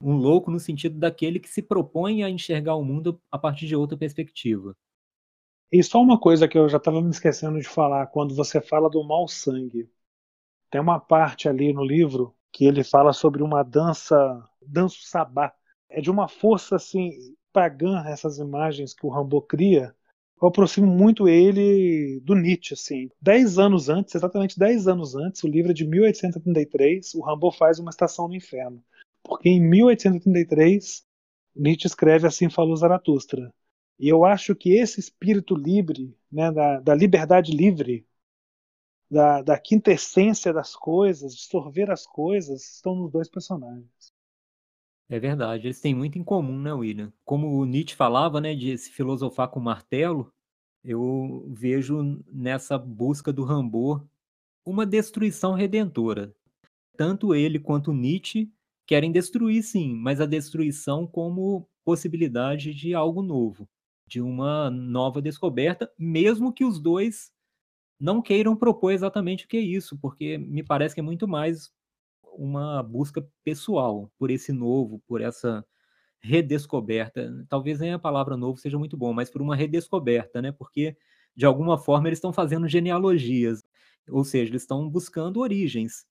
um 0.02 0.16
louco 0.16 0.52
no 0.52 0.60
sentido 0.60 0.98
daquele 0.98 1.40
que 1.40 1.50
se 1.50 1.62
propõe 1.62 2.24
a 2.24 2.30
enxergar 2.30 2.76
o 2.76 2.84
mundo 2.84 3.22
a 3.32 3.38
partir 3.38 3.68
de 3.68 3.76
outra 3.76 3.98
perspectiva. 3.98 4.76
E 5.72 5.82
só 5.84 6.02
uma 6.02 6.20
coisa 6.20 6.48
que 6.48 6.58
eu 6.58 6.70
já 6.70 6.78
estava 6.78 7.02
me 7.02 7.10
esquecendo 7.10 7.60
de 7.60 7.68
falar, 7.68 8.08
quando 8.08 8.36
você 8.36 8.62
fala 8.62 8.90
do 8.90 9.04
mau 9.04 9.28
sangue. 9.28 9.90
Tem 10.70 10.80
uma 10.80 11.00
parte 11.00 11.50
ali 11.50 11.74
no 11.74 11.84
livro 11.84 12.36
que 12.52 12.66
ele 12.66 12.84
fala 12.84 13.12
sobre 13.14 13.42
uma 13.42 13.64
dança, 13.64 14.16
danço 14.62 15.02
sabá. 15.04 15.54
É 15.90 16.00
de 16.02 16.12
uma 16.12 16.28
força 16.28 16.76
assim 16.76 17.36
pagã 17.52 18.04
essas 18.08 18.38
imagens 18.40 18.94
que 18.94 19.06
o 19.06 19.10
Rambo 19.10 19.42
cria, 19.42 19.96
eu 20.44 20.50
aproximo 20.50 20.88
muito 20.88 21.30
ele 21.30 22.20
do 22.20 22.36
Nietzsche, 22.36 22.74
assim. 22.74 23.10
Dez 23.22 23.58
anos 23.58 23.88
antes, 23.88 24.14
exatamente 24.14 24.60
dez 24.60 24.90
anos 24.90 25.16
antes, 25.16 25.42
o 25.42 25.48
livro 25.48 25.72
é 25.72 25.74
de 25.74 25.88
1833, 25.88 27.16
o 27.16 27.22
Rambo 27.22 27.50
faz 27.50 27.80
uma 27.80 27.90
estação 27.90 28.28
no 28.28 28.36
inferno. 28.36 28.84
Porque 29.24 29.48
em 29.48 29.62
1833, 29.62 31.06
Nietzsche 31.56 31.88
escreve 31.88 32.28
assim 32.28 32.50
falou 32.50 32.76
Zaratustra. 32.76 33.54
E 33.98 34.10
eu 34.10 34.26
acho 34.26 34.54
que 34.54 34.76
esse 34.76 35.00
espírito 35.00 35.56
livre, 35.56 36.14
né, 36.30 36.52
da, 36.52 36.82
da 36.82 36.94
liberdade 36.94 37.54
livre, 37.56 38.06
da, 39.10 39.42
da 39.42 39.58
quintessência 39.58 40.52
das 40.52 40.76
coisas, 40.76 41.34
de 41.34 41.44
sorver 41.44 41.90
as 41.90 42.06
coisas, 42.06 42.76
estão 42.76 42.96
nos 42.96 43.10
dois 43.10 43.30
personagens. 43.30 44.13
É 45.14 45.20
verdade, 45.20 45.68
eles 45.68 45.80
têm 45.80 45.94
muito 45.94 46.18
em 46.18 46.24
comum, 46.24 46.60
né, 46.60 46.74
William? 46.74 47.14
Como 47.24 47.48
o 47.60 47.66
Nietzsche 47.66 47.96
falava, 47.96 48.42
né, 48.42 48.56
de 48.56 48.76
se 48.76 48.90
filosofar 48.90 49.48
com 49.48 49.60
martelo, 49.60 50.34
eu 50.84 51.46
vejo 51.50 52.20
nessa 52.32 52.80
busca 52.80 53.32
do 53.32 53.44
Rambo 53.44 54.10
uma 54.66 54.88
destruição 54.88 55.54
redentora. 55.54 56.34
Tanto 56.98 57.36
ele 57.36 57.60
quanto 57.60 57.94
Nietzsche 57.94 58.52
querem 58.88 59.12
destruir, 59.12 59.62
sim, 59.62 59.94
mas 59.94 60.20
a 60.20 60.26
destruição 60.26 61.06
como 61.06 61.70
possibilidade 61.86 62.74
de 62.74 62.96
algo 62.96 63.22
novo, 63.22 63.70
de 64.08 64.20
uma 64.20 64.72
nova 64.72 65.22
descoberta, 65.22 65.94
mesmo 65.96 66.52
que 66.52 66.66
os 66.66 66.80
dois 66.80 67.32
não 68.00 68.20
queiram 68.20 68.56
propor 68.56 68.90
exatamente 68.90 69.46
o 69.46 69.48
que 69.48 69.58
é 69.58 69.62
isso, 69.62 69.96
porque 69.96 70.40
me 70.40 70.64
parece 70.64 70.96
que 70.96 71.02
é 71.02 71.04
muito 71.04 71.28
mais 71.28 71.72
uma 72.38 72.82
busca 72.84 73.26
pessoal 73.44 74.12
por 74.18 74.32
esse 74.32 74.52
novo, 74.52 75.02
por 75.08 75.22
essa 75.22 75.66
redescoberta. 76.22 77.46
Talvez 77.50 77.80
nem 77.80 77.94
a 77.94 78.00
palavra 78.00 78.38
novo 78.38 78.58
seja 78.58 78.80
muito 78.80 78.96
bom, 78.98 79.14
mas 79.14 79.30
por 79.30 79.42
uma 79.42 79.56
redescoberta, 79.56 80.42
né? 80.42 80.52
Porque 80.52 80.96
de 81.36 81.46
alguma 81.46 81.78
forma 81.78 82.08
eles 82.08 82.18
estão 82.18 82.32
fazendo 82.32 82.68
genealogias, 82.68 83.64
ou 84.08 84.24
seja, 84.24 84.52
eles 84.52 84.62
estão 84.62 84.90
buscando 84.90 85.40
origens. 85.40 86.06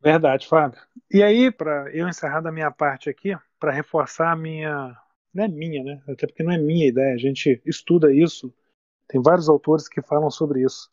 Verdade, 0.00 0.48
Fábio. 0.48 0.80
E 1.10 1.22
aí, 1.22 1.50
para 1.50 1.94
eu 1.94 2.08
encerrar 2.08 2.40
da 2.40 2.50
minha 2.50 2.70
parte 2.70 3.08
aqui, 3.08 3.36
para 3.58 3.70
reforçar 3.70 4.32
a 4.32 4.36
minha, 4.36 4.96
não 5.32 5.44
é 5.44 5.48
minha, 5.48 5.84
né? 5.84 6.02
Até 6.08 6.26
porque 6.26 6.42
não 6.42 6.52
é 6.52 6.58
minha 6.58 6.88
ideia, 6.88 7.14
a 7.14 7.18
gente 7.18 7.62
estuda 7.64 8.12
isso. 8.12 8.52
Tem 9.06 9.22
vários 9.22 9.48
autores 9.48 9.88
que 9.88 10.02
falam 10.02 10.30
sobre 10.30 10.64
isso. 10.64 10.90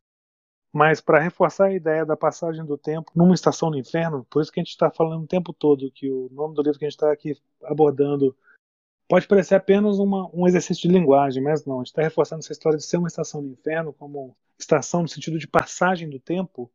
Mas 0.72 1.02
para 1.02 1.20
reforçar 1.20 1.66
a 1.66 1.74
ideia 1.74 2.06
da 2.06 2.16
passagem 2.16 2.64
do 2.64 2.78
tempo 2.78 3.12
numa 3.16 3.34
estação 3.34 3.72
no 3.72 3.78
inferno, 3.78 4.26
por 4.30 4.42
isso 4.42 4.52
que 4.52 4.60
a 4.60 4.64
gente 4.64 4.72
está 4.72 4.92
falando 4.92 5.24
o 5.24 5.28
tempo 5.28 5.52
todo 5.52 5.92
que 5.92 6.10
o 6.10 6.30
nome 6.32 6.54
do 6.54 6.62
livro 6.62 6.78
que 6.78 6.86
a 6.86 6.90
gente 6.90 6.96
está 6.96 7.12
aqui 7.12 7.36
abordando 7.64 8.36
pode 9.08 9.28
parecer 9.28 9.56
apenas 9.56 9.98
uma, 9.98 10.30
um 10.32 10.48
exercício 10.48 10.88
de 10.88 10.96
linguagem, 10.96 11.42
mas 11.42 11.66
não. 11.66 11.78
A 11.78 11.80
gente 11.80 11.88
está 11.88 12.04
reforçando 12.04 12.42
essa 12.42 12.52
história 12.52 12.78
de 12.78 12.86
ser 12.86 12.98
uma 12.98 13.08
estação 13.08 13.42
no 13.42 13.50
inferno 13.50 13.92
como 13.92 14.38
estação 14.58 15.02
no 15.02 15.08
sentido 15.08 15.40
de 15.40 15.48
passagem 15.48 16.08
do 16.08 16.20
tempo. 16.20 16.72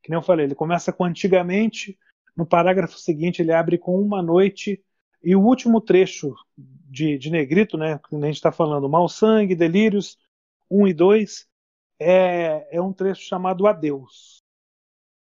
Que 0.00 0.10
nem 0.10 0.18
eu 0.18 0.22
falei, 0.22 0.46
ele 0.46 0.54
começa 0.54 0.92
com 0.92 1.04
antigamente, 1.04 1.98
no 2.36 2.46
parágrafo 2.46 2.96
seguinte 2.96 3.42
ele 3.42 3.52
abre 3.52 3.76
com 3.76 4.00
uma 4.00 4.22
noite 4.22 4.80
e 5.22 5.34
o 5.34 5.42
último 5.42 5.80
trecho 5.80 6.34
de, 6.56 7.18
de 7.18 7.30
negrito, 7.30 7.76
né, 7.76 7.98
que 8.08 8.14
a 8.14 8.20
gente 8.20 8.34
está 8.34 8.52
falando, 8.52 8.88
mau 8.88 9.08
sangue, 9.08 9.56
delírios, 9.56 10.18
1 10.70 10.88
e 10.88 10.94
2, 10.94 11.48
é, 11.98 12.76
é 12.76 12.80
um 12.80 12.92
trecho 12.92 13.22
chamado 13.22 13.66
Adeus. 13.66 14.42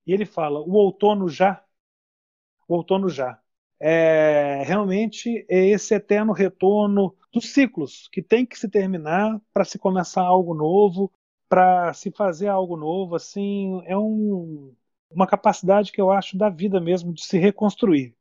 E 0.07 0.12
ele 0.12 0.27
fala: 0.27 0.61
o 0.61 0.72
outono 0.72 1.29
já, 1.29 1.64
o 2.68 2.74
outono 2.74 3.09
já. 3.09 3.40
É, 3.81 4.62
realmente 4.64 5.44
é 5.48 5.66
esse 5.68 5.94
eterno 5.94 6.33
retorno 6.33 7.14
dos 7.33 7.53
ciclos 7.53 8.09
que 8.12 8.22
tem 8.22 8.46
que 8.46 8.59
se 8.59 8.68
terminar 8.68 9.40
para 9.53 9.64
se 9.64 9.79
começar 9.79 10.22
algo 10.22 10.55
novo, 10.55 11.12
para 11.48 11.92
se 11.92 12.11
fazer 12.11 12.48
algo 12.48 12.77
novo. 12.77 13.14
Assim, 13.16 13.83
é 13.87 13.96
um, 13.96 14.74
uma 15.11 15.27
capacidade 15.27 15.92
que 15.92 16.00
eu 16.00 16.11
acho 16.11 16.37
da 16.38 16.48
vida 16.48 16.81
mesmo 16.81 17.12
de 17.12 17.24
se 17.24 17.38
reconstruir. 17.38 18.16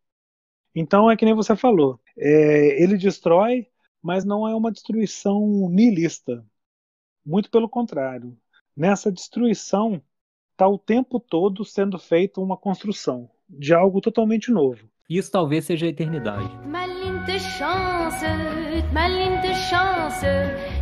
Então 0.75 1.09
é 1.09 1.17
que 1.17 1.25
nem 1.25 1.33
você 1.35 1.55
falou, 1.55 1.99
é, 2.17 2.81
ele 2.81 2.97
destrói, 2.97 3.67
mas 4.01 4.25
não 4.25 4.47
é 4.47 4.55
uma 4.55 4.71
destruição 4.71 5.69
nihilista. 5.69 6.45
Muito 7.25 7.49
pelo 7.49 7.69
contrário. 7.69 8.37
Nessa 8.75 9.11
destruição 9.11 10.01
está 10.51 10.67
o 10.67 10.77
tempo 10.77 11.19
todo 11.19 11.63
sendo 11.63 11.97
feita 11.97 12.41
uma 12.41 12.57
construção 12.57 13.29
de 13.49 13.73
algo 13.73 14.01
totalmente 14.01 14.51
novo. 14.51 14.87
Isso 15.09 15.31
talvez 15.31 15.65
seja 15.65 15.85
a 15.85 15.89
eternidade. 15.89 16.49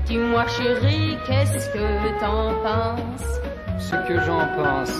Dis-moi, 0.05 0.45
chérie, 0.47 1.17
qu'est-ce 1.25 1.69
que 1.71 2.19
t'en 2.19 2.61
penses? 2.63 3.41
Ce 3.79 3.95
que 4.07 4.19
j'en 4.19 4.45
pense, 4.57 4.91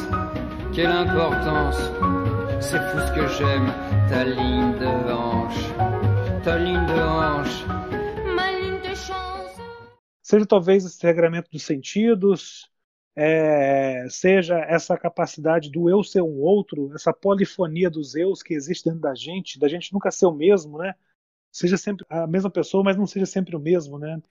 quelle 0.74 0.92
importance. 0.92 1.92
C'est 2.62 2.80
fou 2.80 3.00
ce 3.00 3.12
que 3.12 3.28
j'aime, 3.28 3.74
ta 4.08 4.24
ligne 4.24 4.78
de 4.80 5.12
hanche, 5.12 6.44
ta 6.44 6.58
ligne 6.58 6.86
de 6.86 7.02
hanche. 7.02 7.81
Seja 10.32 10.46
talvez 10.46 10.86
esse 10.86 11.06
regramento 11.06 11.52
dos 11.52 11.64
sentidos, 11.64 12.72
é, 13.18 14.08
seja 14.10 14.60
essa 14.60 14.98
capacidade 14.98 15.70
do 15.70 15.90
eu 15.90 16.02
ser 16.06 16.22
um 16.22 16.40
outro, 16.40 16.90
essa 16.96 17.12
polifonia 17.12 17.90
dos 17.90 18.16
eus 18.16 18.42
que 18.42 18.54
existe 18.54 18.86
dentro 18.86 19.02
da 19.02 19.14
gente, 19.14 19.60
da 19.60 19.68
gente 19.68 19.92
nunca 19.92 20.10
ser 20.10 20.28
o 20.28 20.32
mesmo, 20.32 20.78
né? 20.78 20.96
Seja 21.52 21.78
sempre 21.78 22.06
a 22.10 22.26
mesma 22.26 22.50
pessoa, 22.50 22.82
mas 22.82 22.96
não 22.96 23.06
seja 23.06 23.26
sempre 23.26 23.58
o 23.58 23.60
mesmo, 23.60 24.00
né? 24.00 24.24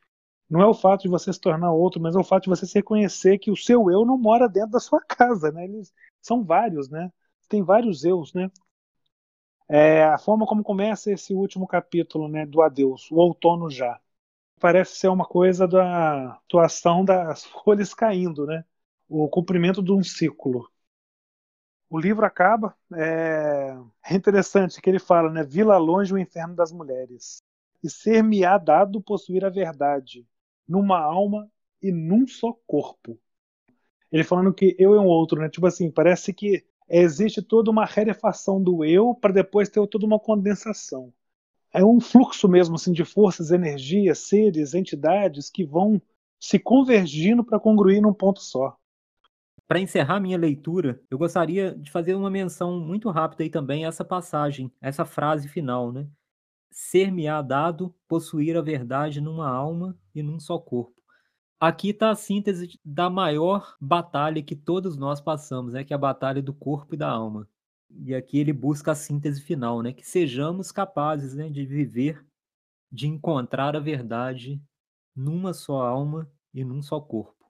Não 0.49 0.63
é 0.63 0.67
o 0.67 0.73
fato 0.73 1.03
de 1.03 1.09
você 1.09 1.31
se 1.33 1.41
tornar 1.41 1.71
outro, 1.73 2.01
mas 2.01 2.17
é 2.17 2.19
o 2.19 2.25
fato 2.25 2.45
de 2.45 2.51
você 2.51 2.67
se 2.67 2.77
reconhecer 2.77 3.39
que 3.39 3.51
o 3.51 3.57
seu 3.57 3.91
eu 3.91 4.07
não 4.07 4.17
mora 4.17 4.49
dentro 4.49 4.71
da 4.71 4.81
sua 4.81 5.03
casa, 5.05 5.53
né? 5.53 5.65
Eles 5.65 5.93
são 6.23 6.43
vários, 6.43 6.89
né? 6.89 7.13
Tem 7.47 7.63
vários 7.63 8.05
eus, 8.05 8.33
né? 8.33 8.51
É, 9.69 10.05
a 10.05 10.19
forma 10.19 10.47
como 10.47 10.63
começa 10.63 11.13
esse 11.13 11.35
último 11.35 11.67
capítulo, 11.67 12.27
né, 12.27 12.47
do 12.47 12.63
adeus, 12.63 13.11
o 13.11 13.17
outono 13.17 13.71
já, 13.71 14.01
parece 14.61 14.97
ser 14.97 15.09
uma 15.09 15.25
coisa 15.25 15.67
da 15.67 16.33
atuação 16.35 17.05
das 17.05 17.45
folhas 17.45 17.95
caindo, 17.95 18.47
né? 18.47 18.65
o 19.11 19.29
cumprimento 19.29 19.83
de 19.83 19.93
um 19.93 20.05
ciclo. 20.05 20.71
O 21.91 21.99
livro 21.99 22.25
acaba, 22.25 22.77
é, 22.95 23.77
é 24.09 24.15
interessante 24.15 24.81
que 24.81 24.89
ele 24.89 25.01
fala, 25.01 25.29
né, 25.29 25.43
Vila 25.43 25.77
longe 25.77 26.15
o 26.15 26.19
inferno 26.19 26.55
das 26.55 26.71
mulheres, 26.71 27.43
e 27.83 27.91
ser-me-á 27.91 28.57
dado 28.57 29.03
possuir 29.03 29.45
a 29.45 29.51
verdade, 29.51 30.25
numa 30.69 31.01
alma 31.01 31.51
e 31.83 31.91
num 31.91 32.27
só 32.29 32.53
corpo. 32.67 33.19
Ele 34.13 34.23
falando 34.23 34.55
que 34.55 34.77
eu 34.79 34.95
é 34.95 35.01
um 35.01 35.07
outro, 35.07 35.41
né? 35.41 35.49
Tipo 35.49 35.67
assim, 35.67 35.91
parece 35.91 36.33
que 36.33 36.65
existe 36.89 37.43
toda 37.43 37.71
uma 37.71 37.85
rarefação 37.85 38.63
do 38.63 38.85
eu 38.85 39.15
para 39.15 39.33
depois 39.33 39.69
ter 39.69 39.85
toda 39.89 40.07
uma 40.07 40.19
condensação. 40.19 41.13
É 41.73 41.85
um 41.85 42.01
fluxo 42.01 42.49
mesmo 42.49 42.75
assim 42.75 42.93
de 42.93 43.05
forças, 43.05 43.51
energias, 43.51 44.19
seres, 44.19 44.75
entidades 44.75 45.49
que 45.49 45.65
vão 45.65 46.03
se 46.39 46.59
convergindo 46.59 47.45
para 47.45 47.61
congruir 47.61 48.01
num 48.03 48.15
ponto 48.15 48.41
só. 48.41 48.77
Para 49.69 49.79
encerrar 49.79 50.19
minha 50.19 50.37
leitura, 50.37 51.01
eu 51.09 51.17
gostaria 51.17 51.77
de 51.77 51.93
fazer 51.93 52.15
uma 52.15 52.29
menção 52.29 52.81
muito 52.81 53.09
rápida 53.09 53.45
aí 53.45 53.51
também 53.51 53.85
a 53.85 53.89
essa 53.89 54.05
passagem, 54.05 54.73
essa 54.81 55.05
frase 55.05 55.49
final, 55.49 55.93
né? 55.93 56.09
Ser-me-á 56.73 57.41
dado 57.41 57.95
possuir 58.09 58.57
a 58.57 58.63
verdade 58.63 59.21
numa 59.21 59.49
alma 59.49 59.97
e 60.13 60.23
num 60.23 60.41
só 60.41 60.59
corpo. 60.59 61.01
Aqui 61.61 61.91
está 61.91 62.11
a 62.11 62.17
síntese 62.17 62.81
da 62.85 63.09
maior 63.09 63.77
batalha 63.81 64.43
que 64.43 64.57
todos 64.57 64.97
nós 64.97 65.21
passamos, 65.21 65.75
né? 65.75 65.85
Que 65.85 65.93
é 65.93 65.97
a 65.97 65.99
batalha 65.99 66.43
do 66.43 66.53
corpo 66.53 66.95
e 66.95 66.99
da 66.99 67.09
alma. 67.09 67.47
E 67.91 68.15
aqui 68.15 68.39
ele 68.39 68.53
busca 68.53 68.93
a 68.93 68.95
síntese 68.95 69.43
final, 69.43 69.83
né? 69.83 69.93
Que 69.93 70.07
sejamos 70.07 70.71
capazes 70.71 71.35
né, 71.35 71.49
de 71.49 71.67
viver, 71.67 72.25
de 72.91 73.09
encontrar 73.09 73.75
a 73.77 73.81
verdade 73.81 74.61
numa 75.15 75.53
só 75.53 75.83
alma 75.83 76.31
e 76.55 76.65
num 76.65 76.83
só 76.83 77.01
corpo. 77.01 77.41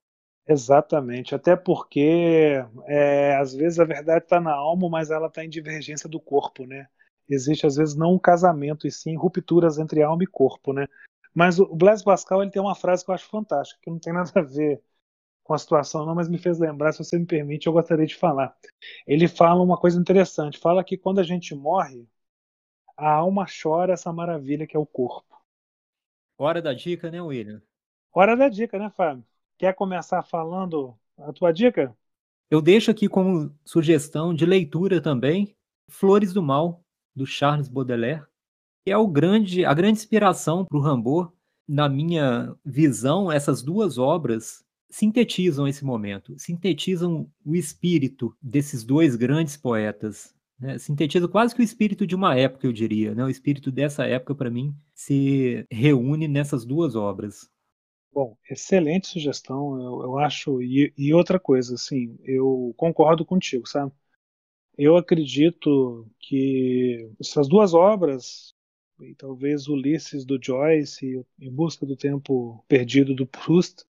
Exatamente, 0.48 1.35
até 1.35 1.55
porque 1.55 2.64
é, 2.88 3.37
às 3.37 3.55
vezes 3.55 3.79
a 3.79 3.85
verdade 3.85 4.24
está 4.24 4.40
na 4.40 4.53
alma, 4.53 4.88
mas 4.88 5.11
ela 5.11 5.29
está 5.29 5.44
em 5.44 5.48
divergência 5.48 6.09
do 6.09 6.18
corpo, 6.18 6.66
né? 6.66 6.88
Existe 7.29 7.66
às 7.66 7.76
vezes 7.76 7.94
não 7.94 8.14
um 8.14 8.18
casamento 8.18 8.87
e 8.87 8.90
sim 8.90 9.16
rupturas 9.16 9.79
entre 9.79 10.03
alma 10.03 10.24
e 10.24 10.26
corpo, 10.26 10.72
né? 10.72 10.88
Mas 11.33 11.61
o 11.61 11.66
Blaise 11.76 12.03
Pascal 12.03 12.42
ele 12.42 12.50
tem 12.50 12.61
uma 12.61 12.74
frase 12.74 13.05
que 13.05 13.11
eu 13.11 13.14
acho 13.14 13.29
fantástica, 13.29 13.81
que 13.83 13.90
não 13.90 14.00
tem 14.00 14.12
nada 14.12 14.33
a 14.35 14.42
ver 14.42 14.83
com 15.42 15.55
a 15.55 15.59
situação 15.59 16.07
não, 16.07 16.14
mas 16.14 16.29
me 16.29 16.38
fez 16.38 16.59
lembrar, 16.59 16.92
se 16.92 17.03
você 17.03 17.18
me 17.18 17.26
permite, 17.26 17.66
eu 17.66 17.72
gostaria 17.72 18.07
de 18.07 18.14
falar. 18.14 18.55
Ele 19.07 19.26
fala 19.26 19.62
uma 19.62 19.76
coisa 19.76 19.98
interessante, 19.98 20.59
fala 20.59 20.85
que 20.85 20.96
quando 20.96 21.18
a 21.18 21.24
gente 21.24 21.55
morre, 21.55 22.07
a 22.96 23.11
alma 23.12 23.46
chora 23.46 23.94
essa 23.94 24.12
maravilha 24.12 24.66
que 24.66 24.76
é 24.76 24.81
o 24.81 24.87
corpo. 24.87 25.35
Hora 26.38 26.62
da 26.62 26.72
dica, 26.72 27.11
né, 27.11 27.20
William? 27.20 27.62
Hora 28.12 28.37
da 28.37 28.48
dica, 28.48 28.79
né, 28.79 28.90
Fábio? 28.96 29.24
Quer 29.59 29.74
começar 29.74 30.22
falando 30.22 30.96
a 31.18 31.33
tua 31.33 31.53
dica? 31.53 31.96
Eu 32.50 32.61
deixo 32.61 32.90
aqui 32.90 33.09
como 33.09 33.55
sugestão 33.64 34.35
de 34.35 34.44
leitura 34.44 35.00
também 35.00 35.55
Flores 35.88 36.33
do 36.33 36.42
Mal, 36.42 36.83
do 37.14 37.26
Charles 37.26 37.68
Baudelaire, 37.68 38.24
que 38.85 38.90
é 38.90 38.96
o 38.96 39.07
grande, 39.07 39.64
a 39.64 39.74
grande 39.74 39.98
inspiração 39.98 40.64
para 40.64 40.79
o 40.79 40.81
Rambo. 40.81 41.33
Na 41.68 41.88
minha 41.88 42.57
visão, 42.64 43.31
essas 43.31 43.62
duas 43.62 43.98
obras 43.98 44.64
sintetizam 44.90 45.68
esse 45.68 45.85
momento, 45.85 46.35
sintetizam 46.37 47.31
o 47.44 47.55
espírito 47.55 48.37
desses 48.42 48.83
dois 48.85 49.14
grandes 49.16 49.57
poetas. 49.57 50.35
Né? 50.59 50.76
Sintetizam 50.79 51.29
quase 51.29 51.55
que 51.55 51.62
o 51.62 51.64
espírito 51.64 52.07
de 52.07 52.14
uma 52.14 52.37
época, 52.37 52.66
eu 52.66 52.72
diria. 52.72 53.14
Né? 53.14 53.24
O 53.24 53.31
espírito 53.31 53.70
dessa 53.70 54.05
época, 54.05 54.35
para 54.35 54.50
mim, 54.50 54.74
se 54.94 55.64
reúne 55.70 56.29
nessas 56.29 56.64
duas 56.66 56.94
obras. 56.94 57.48
Bom, 58.12 58.37
excelente 58.50 59.07
sugestão, 59.07 59.81
eu, 59.81 60.03
eu 60.03 60.18
acho. 60.18 60.61
E, 60.61 60.92
e, 60.98 61.14
outra 61.14 61.38
coisa, 61.38 61.76
assim, 61.76 62.18
eu 62.24 62.74
concordo 62.76 63.24
contigo, 63.24 63.68
sabe? 63.68 63.92
Eu 64.76 64.96
acredito 64.96 66.09
que 66.18 67.09
essas 67.20 67.48
duas 67.48 67.72
obras, 67.72 68.53
e 69.00 69.14
talvez 69.14 69.68
Ulisses 69.68 70.24
do 70.24 70.38
Joyce 70.42 71.24
e 71.38 71.46
Em 71.46 71.53
Busca 71.53 71.87
do 71.87 71.96
Tempo 71.96 72.64
Perdido 72.66 73.14
do 73.14 73.26
Proust, 73.26 73.85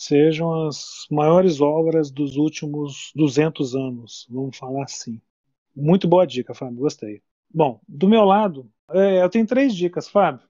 sejam 0.00 0.66
as 0.66 1.06
maiores 1.10 1.60
obras 1.60 2.10
dos 2.10 2.36
últimos 2.36 3.12
200 3.14 3.76
anos, 3.76 4.26
vamos 4.30 4.56
falar 4.56 4.84
assim. 4.84 5.20
Muito 5.76 6.08
boa 6.08 6.26
dica, 6.26 6.54
Fábio, 6.54 6.78
gostei. 6.78 7.22
Bom, 7.52 7.78
do 7.86 8.08
meu 8.08 8.24
lado, 8.24 8.72
é, 8.92 9.22
eu 9.22 9.28
tenho 9.28 9.46
três 9.46 9.74
dicas, 9.74 10.08
Fábio. 10.08 10.48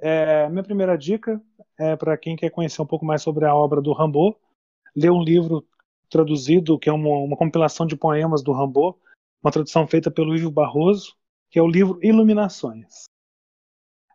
É, 0.00 0.48
minha 0.48 0.64
primeira 0.64 0.98
dica 0.98 1.40
é 1.78 1.94
para 1.94 2.18
quem 2.18 2.34
quer 2.34 2.50
conhecer 2.50 2.82
um 2.82 2.86
pouco 2.86 3.04
mais 3.04 3.22
sobre 3.22 3.44
a 3.44 3.54
obra 3.54 3.80
do 3.80 3.92
Rambo, 3.92 4.36
ler 4.96 5.12
um 5.12 5.22
livro 5.22 5.64
traduzido, 6.10 6.76
que 6.76 6.88
é 6.88 6.92
uma, 6.92 7.18
uma 7.18 7.36
compilação 7.36 7.86
de 7.86 7.94
poemas 7.94 8.42
do 8.42 8.50
Rambo, 8.50 8.98
uma 9.40 9.52
tradução 9.52 9.86
feita 9.86 10.10
pelo 10.10 10.34
Ivo 10.34 10.50
Barroso, 10.50 11.14
que 11.50 11.58
é 11.60 11.62
o 11.62 11.68
livro 11.68 12.00
Iluminações. 12.02 13.04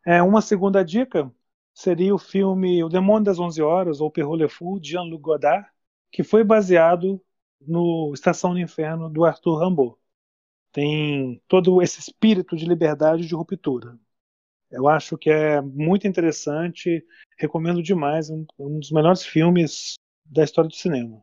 É, 0.06 0.22
uma 0.22 0.42
segunda 0.42 0.84
dica 0.84 1.32
seria 1.74 2.14
o 2.14 2.20
filme 2.20 2.84
O 2.84 2.90
Demônio 2.90 3.26
das 3.26 3.40
Onze 3.40 3.62
Horas, 3.62 4.02
ou 4.02 4.12
Perro 4.12 4.36
Le 4.36 4.50
Fou, 4.50 4.80
de 4.80 4.92
Jean-Luc 4.92 5.22
Godard, 5.22 5.68
que 6.12 6.24
foi 6.24 6.44
baseado 6.44 7.22
no 7.60 8.12
Estação 8.14 8.54
do 8.54 8.60
Inferno, 8.60 9.10
do 9.10 9.26
Arthur 9.26 9.60
Rambo. 9.60 10.00
Tem 10.72 11.42
todo 11.48 11.82
esse 11.82 12.00
espírito 12.00 12.56
de 12.56 12.66
liberdade 12.66 13.24
e 13.24 13.28
de 13.28 13.36
ruptura. 13.36 13.98
Eu 14.70 14.88
acho 14.88 15.18
que 15.18 15.30
é 15.30 15.62
muito 15.62 16.08
interessante, 16.08 17.06
recomendo 17.38 17.84
demais, 17.84 18.30
um, 18.30 18.46
um 18.58 18.80
dos 18.80 18.92
melhores 18.92 19.24
filmes 19.26 19.96
da 20.26 20.44
história 20.44 20.70
do 20.70 20.76
cinema. 20.76 21.22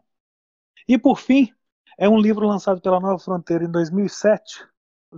E 0.86 0.98
por 0.98 1.18
fim, 1.18 1.50
é 1.96 2.08
um 2.08 2.18
livro 2.18 2.46
lançado 2.46 2.80
pela 2.80 3.00
Nova 3.00 3.18
Fronteira 3.18 3.64
em 3.64 3.70
2007, 3.70 4.66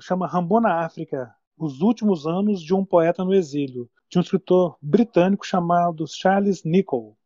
chama 0.01 0.29
Rambo 0.29 0.61
na 0.61 0.85
África: 0.85 1.35
Os 1.59 1.81
Últimos 1.81 2.27
Anos 2.27 2.62
de 2.62 2.73
um 2.73 2.85
Poeta 2.85 3.25
no 3.25 3.35
Exílio, 3.35 3.90
de 4.11 4.18
um 4.18 4.20
escritor 4.20 4.77
britânico 4.83 5.46
chamado 5.46 6.05
Charles 6.07 6.64
Nicholl, 6.64 7.16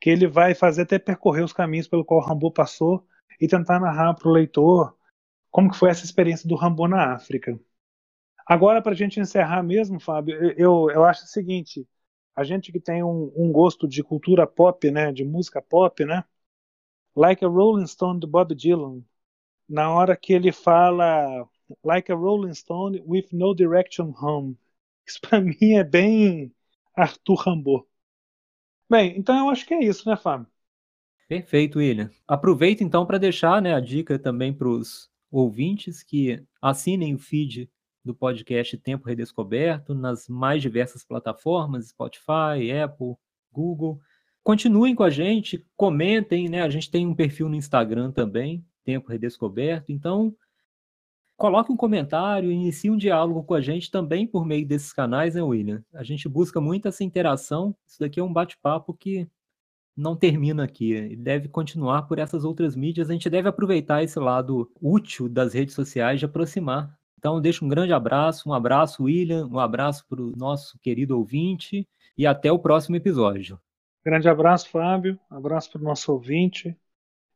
que 0.00 0.08
ele 0.08 0.28
vai 0.28 0.54
fazer 0.54 0.82
até 0.82 0.98
percorrer 0.98 1.44
os 1.44 1.52
caminhos 1.52 1.88
pelo 1.88 2.04
qual 2.04 2.20
Rambo 2.20 2.52
passou 2.52 3.04
e 3.40 3.48
tentar 3.48 3.80
narrar 3.80 4.14
para 4.14 4.28
o 4.28 4.32
leitor 4.32 4.96
como 5.50 5.70
que 5.70 5.76
foi 5.76 5.90
essa 5.90 6.04
experiência 6.04 6.48
do 6.48 6.54
Rambo 6.54 6.86
na 6.86 7.14
África. 7.14 7.58
Agora, 8.46 8.80
para 8.80 8.92
a 8.92 8.96
gente 8.96 9.18
encerrar 9.18 9.62
mesmo, 9.62 9.98
Fábio, 9.98 10.36
eu, 10.56 10.88
eu 10.90 11.04
acho 11.04 11.24
o 11.24 11.28
seguinte: 11.28 11.86
a 12.34 12.44
gente 12.44 12.70
que 12.70 12.80
tem 12.80 13.02
um, 13.02 13.32
um, 13.36 13.50
gosto 13.50 13.88
de 13.88 14.02
cultura 14.02 14.46
pop, 14.46 14.90
né, 14.90 15.12
de 15.12 15.24
música 15.24 15.60
pop, 15.60 16.04
né, 16.04 16.24
like 17.16 17.44
a 17.44 17.48
Rolling 17.48 17.86
Stone 17.86 18.20
do 18.20 18.28
Bob 18.28 18.54
Dylan, 18.54 19.02
na 19.68 19.92
hora 19.92 20.16
que 20.16 20.32
ele 20.32 20.52
fala 20.52 21.46
like 21.84 22.10
a 22.10 22.14
Rolling 22.14 22.54
Stone 22.54 23.02
with 23.04 23.26
no 23.32 23.54
direction 23.54 24.14
home, 24.16 24.56
isso 25.10 25.20
para 25.20 25.40
mim 25.40 25.74
é 25.74 25.84
bem 25.84 26.52
Arthur 26.94 27.36
Rimbaud. 27.36 27.84
Bem, 28.90 29.18
então 29.18 29.36
eu 29.36 29.50
acho 29.50 29.66
que 29.66 29.74
é 29.74 29.84
isso, 29.84 30.08
né, 30.08 30.16
Fábio? 30.16 30.46
Perfeito, 31.28 31.78
William. 31.78 32.10
Aproveito 32.26 32.82
então 32.82 33.04
para 33.04 33.18
deixar 33.18 33.60
né, 33.60 33.74
a 33.74 33.80
dica 33.80 34.18
também 34.18 34.52
para 34.52 34.68
os 34.68 35.10
ouvintes 35.30 36.02
que 36.02 36.42
assinem 36.60 37.14
o 37.14 37.18
feed 37.18 37.70
do 38.02 38.14
podcast 38.14 38.78
Tempo 38.78 39.06
Redescoberto 39.06 39.94
nas 39.94 40.26
mais 40.26 40.62
diversas 40.62 41.04
plataformas, 41.04 41.88
Spotify, 41.88 42.72
Apple, 42.82 43.14
Google. 43.52 44.00
Continuem 44.42 44.94
com 44.94 45.02
a 45.02 45.10
gente, 45.10 45.66
comentem, 45.76 46.48
né? 46.48 46.62
A 46.62 46.70
gente 46.70 46.90
tem 46.90 47.06
um 47.06 47.14
perfil 47.14 47.50
no 47.50 47.56
Instagram 47.56 48.10
também, 48.10 48.64
Tempo 48.82 49.10
Redescoberto. 49.10 49.92
Então, 49.92 50.34
coloque 51.38 51.72
um 51.72 51.76
comentário, 51.76 52.50
inicie 52.50 52.90
um 52.90 52.96
diálogo 52.96 53.44
com 53.44 53.54
a 53.54 53.60
gente 53.60 53.90
também 53.90 54.26
por 54.26 54.44
meio 54.44 54.66
desses 54.66 54.92
canais, 54.92 55.36
né, 55.36 55.42
William? 55.42 55.82
A 55.94 56.02
gente 56.02 56.28
busca 56.28 56.60
muito 56.60 56.88
essa 56.88 57.04
interação. 57.04 57.74
Isso 57.86 58.00
daqui 58.00 58.18
é 58.18 58.22
um 58.22 58.32
bate-papo 58.32 58.92
que 58.92 59.26
não 59.96 60.16
termina 60.16 60.64
aqui. 60.64 60.92
Ele 60.92 61.16
deve 61.16 61.48
continuar 61.48 62.02
por 62.02 62.18
essas 62.18 62.44
outras 62.44 62.74
mídias. 62.74 63.08
A 63.08 63.12
gente 63.12 63.30
deve 63.30 63.48
aproveitar 63.48 64.02
esse 64.02 64.18
lado 64.18 64.68
útil 64.82 65.28
das 65.28 65.54
redes 65.54 65.74
sociais 65.74 66.18
de 66.18 66.26
aproximar. 66.26 66.92
Então, 67.16 67.40
deixo 67.40 67.64
um 67.64 67.68
grande 67.68 67.92
abraço, 67.92 68.48
um 68.48 68.52
abraço, 68.52 69.04
William, 69.04 69.46
um 69.46 69.58
abraço 69.60 70.04
para 70.08 70.20
o 70.20 70.36
nosso 70.36 70.78
querido 70.80 71.16
ouvinte 71.16 71.88
e 72.16 72.26
até 72.26 72.50
o 72.50 72.58
próximo 72.58 72.96
episódio. 72.96 73.60
Grande 74.04 74.28
abraço, 74.28 74.68
Fábio. 74.70 75.18
Abraço 75.30 75.70
para 75.70 75.80
o 75.80 75.84
nosso 75.84 76.12
ouvinte. 76.12 76.76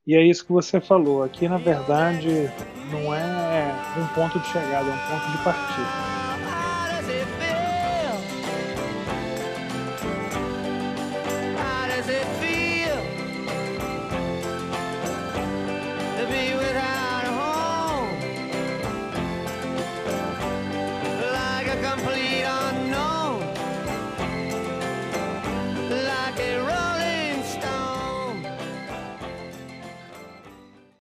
E 0.05 0.16
é 0.16 0.26
isso 0.26 0.44
que 0.44 0.53
você 0.53 0.80
falou. 0.80 1.22
Aqui, 1.22 1.48
na 1.48 1.59
verdade, 1.59 2.28
não 2.90 3.14
é 3.14 3.51
um 3.97 4.07
ponto 4.09 4.38
de 4.38 4.47
chegada, 4.49 4.84
um 4.84 4.99
ponto 4.99 5.30
de 5.30 5.38
partida. 5.38 6.22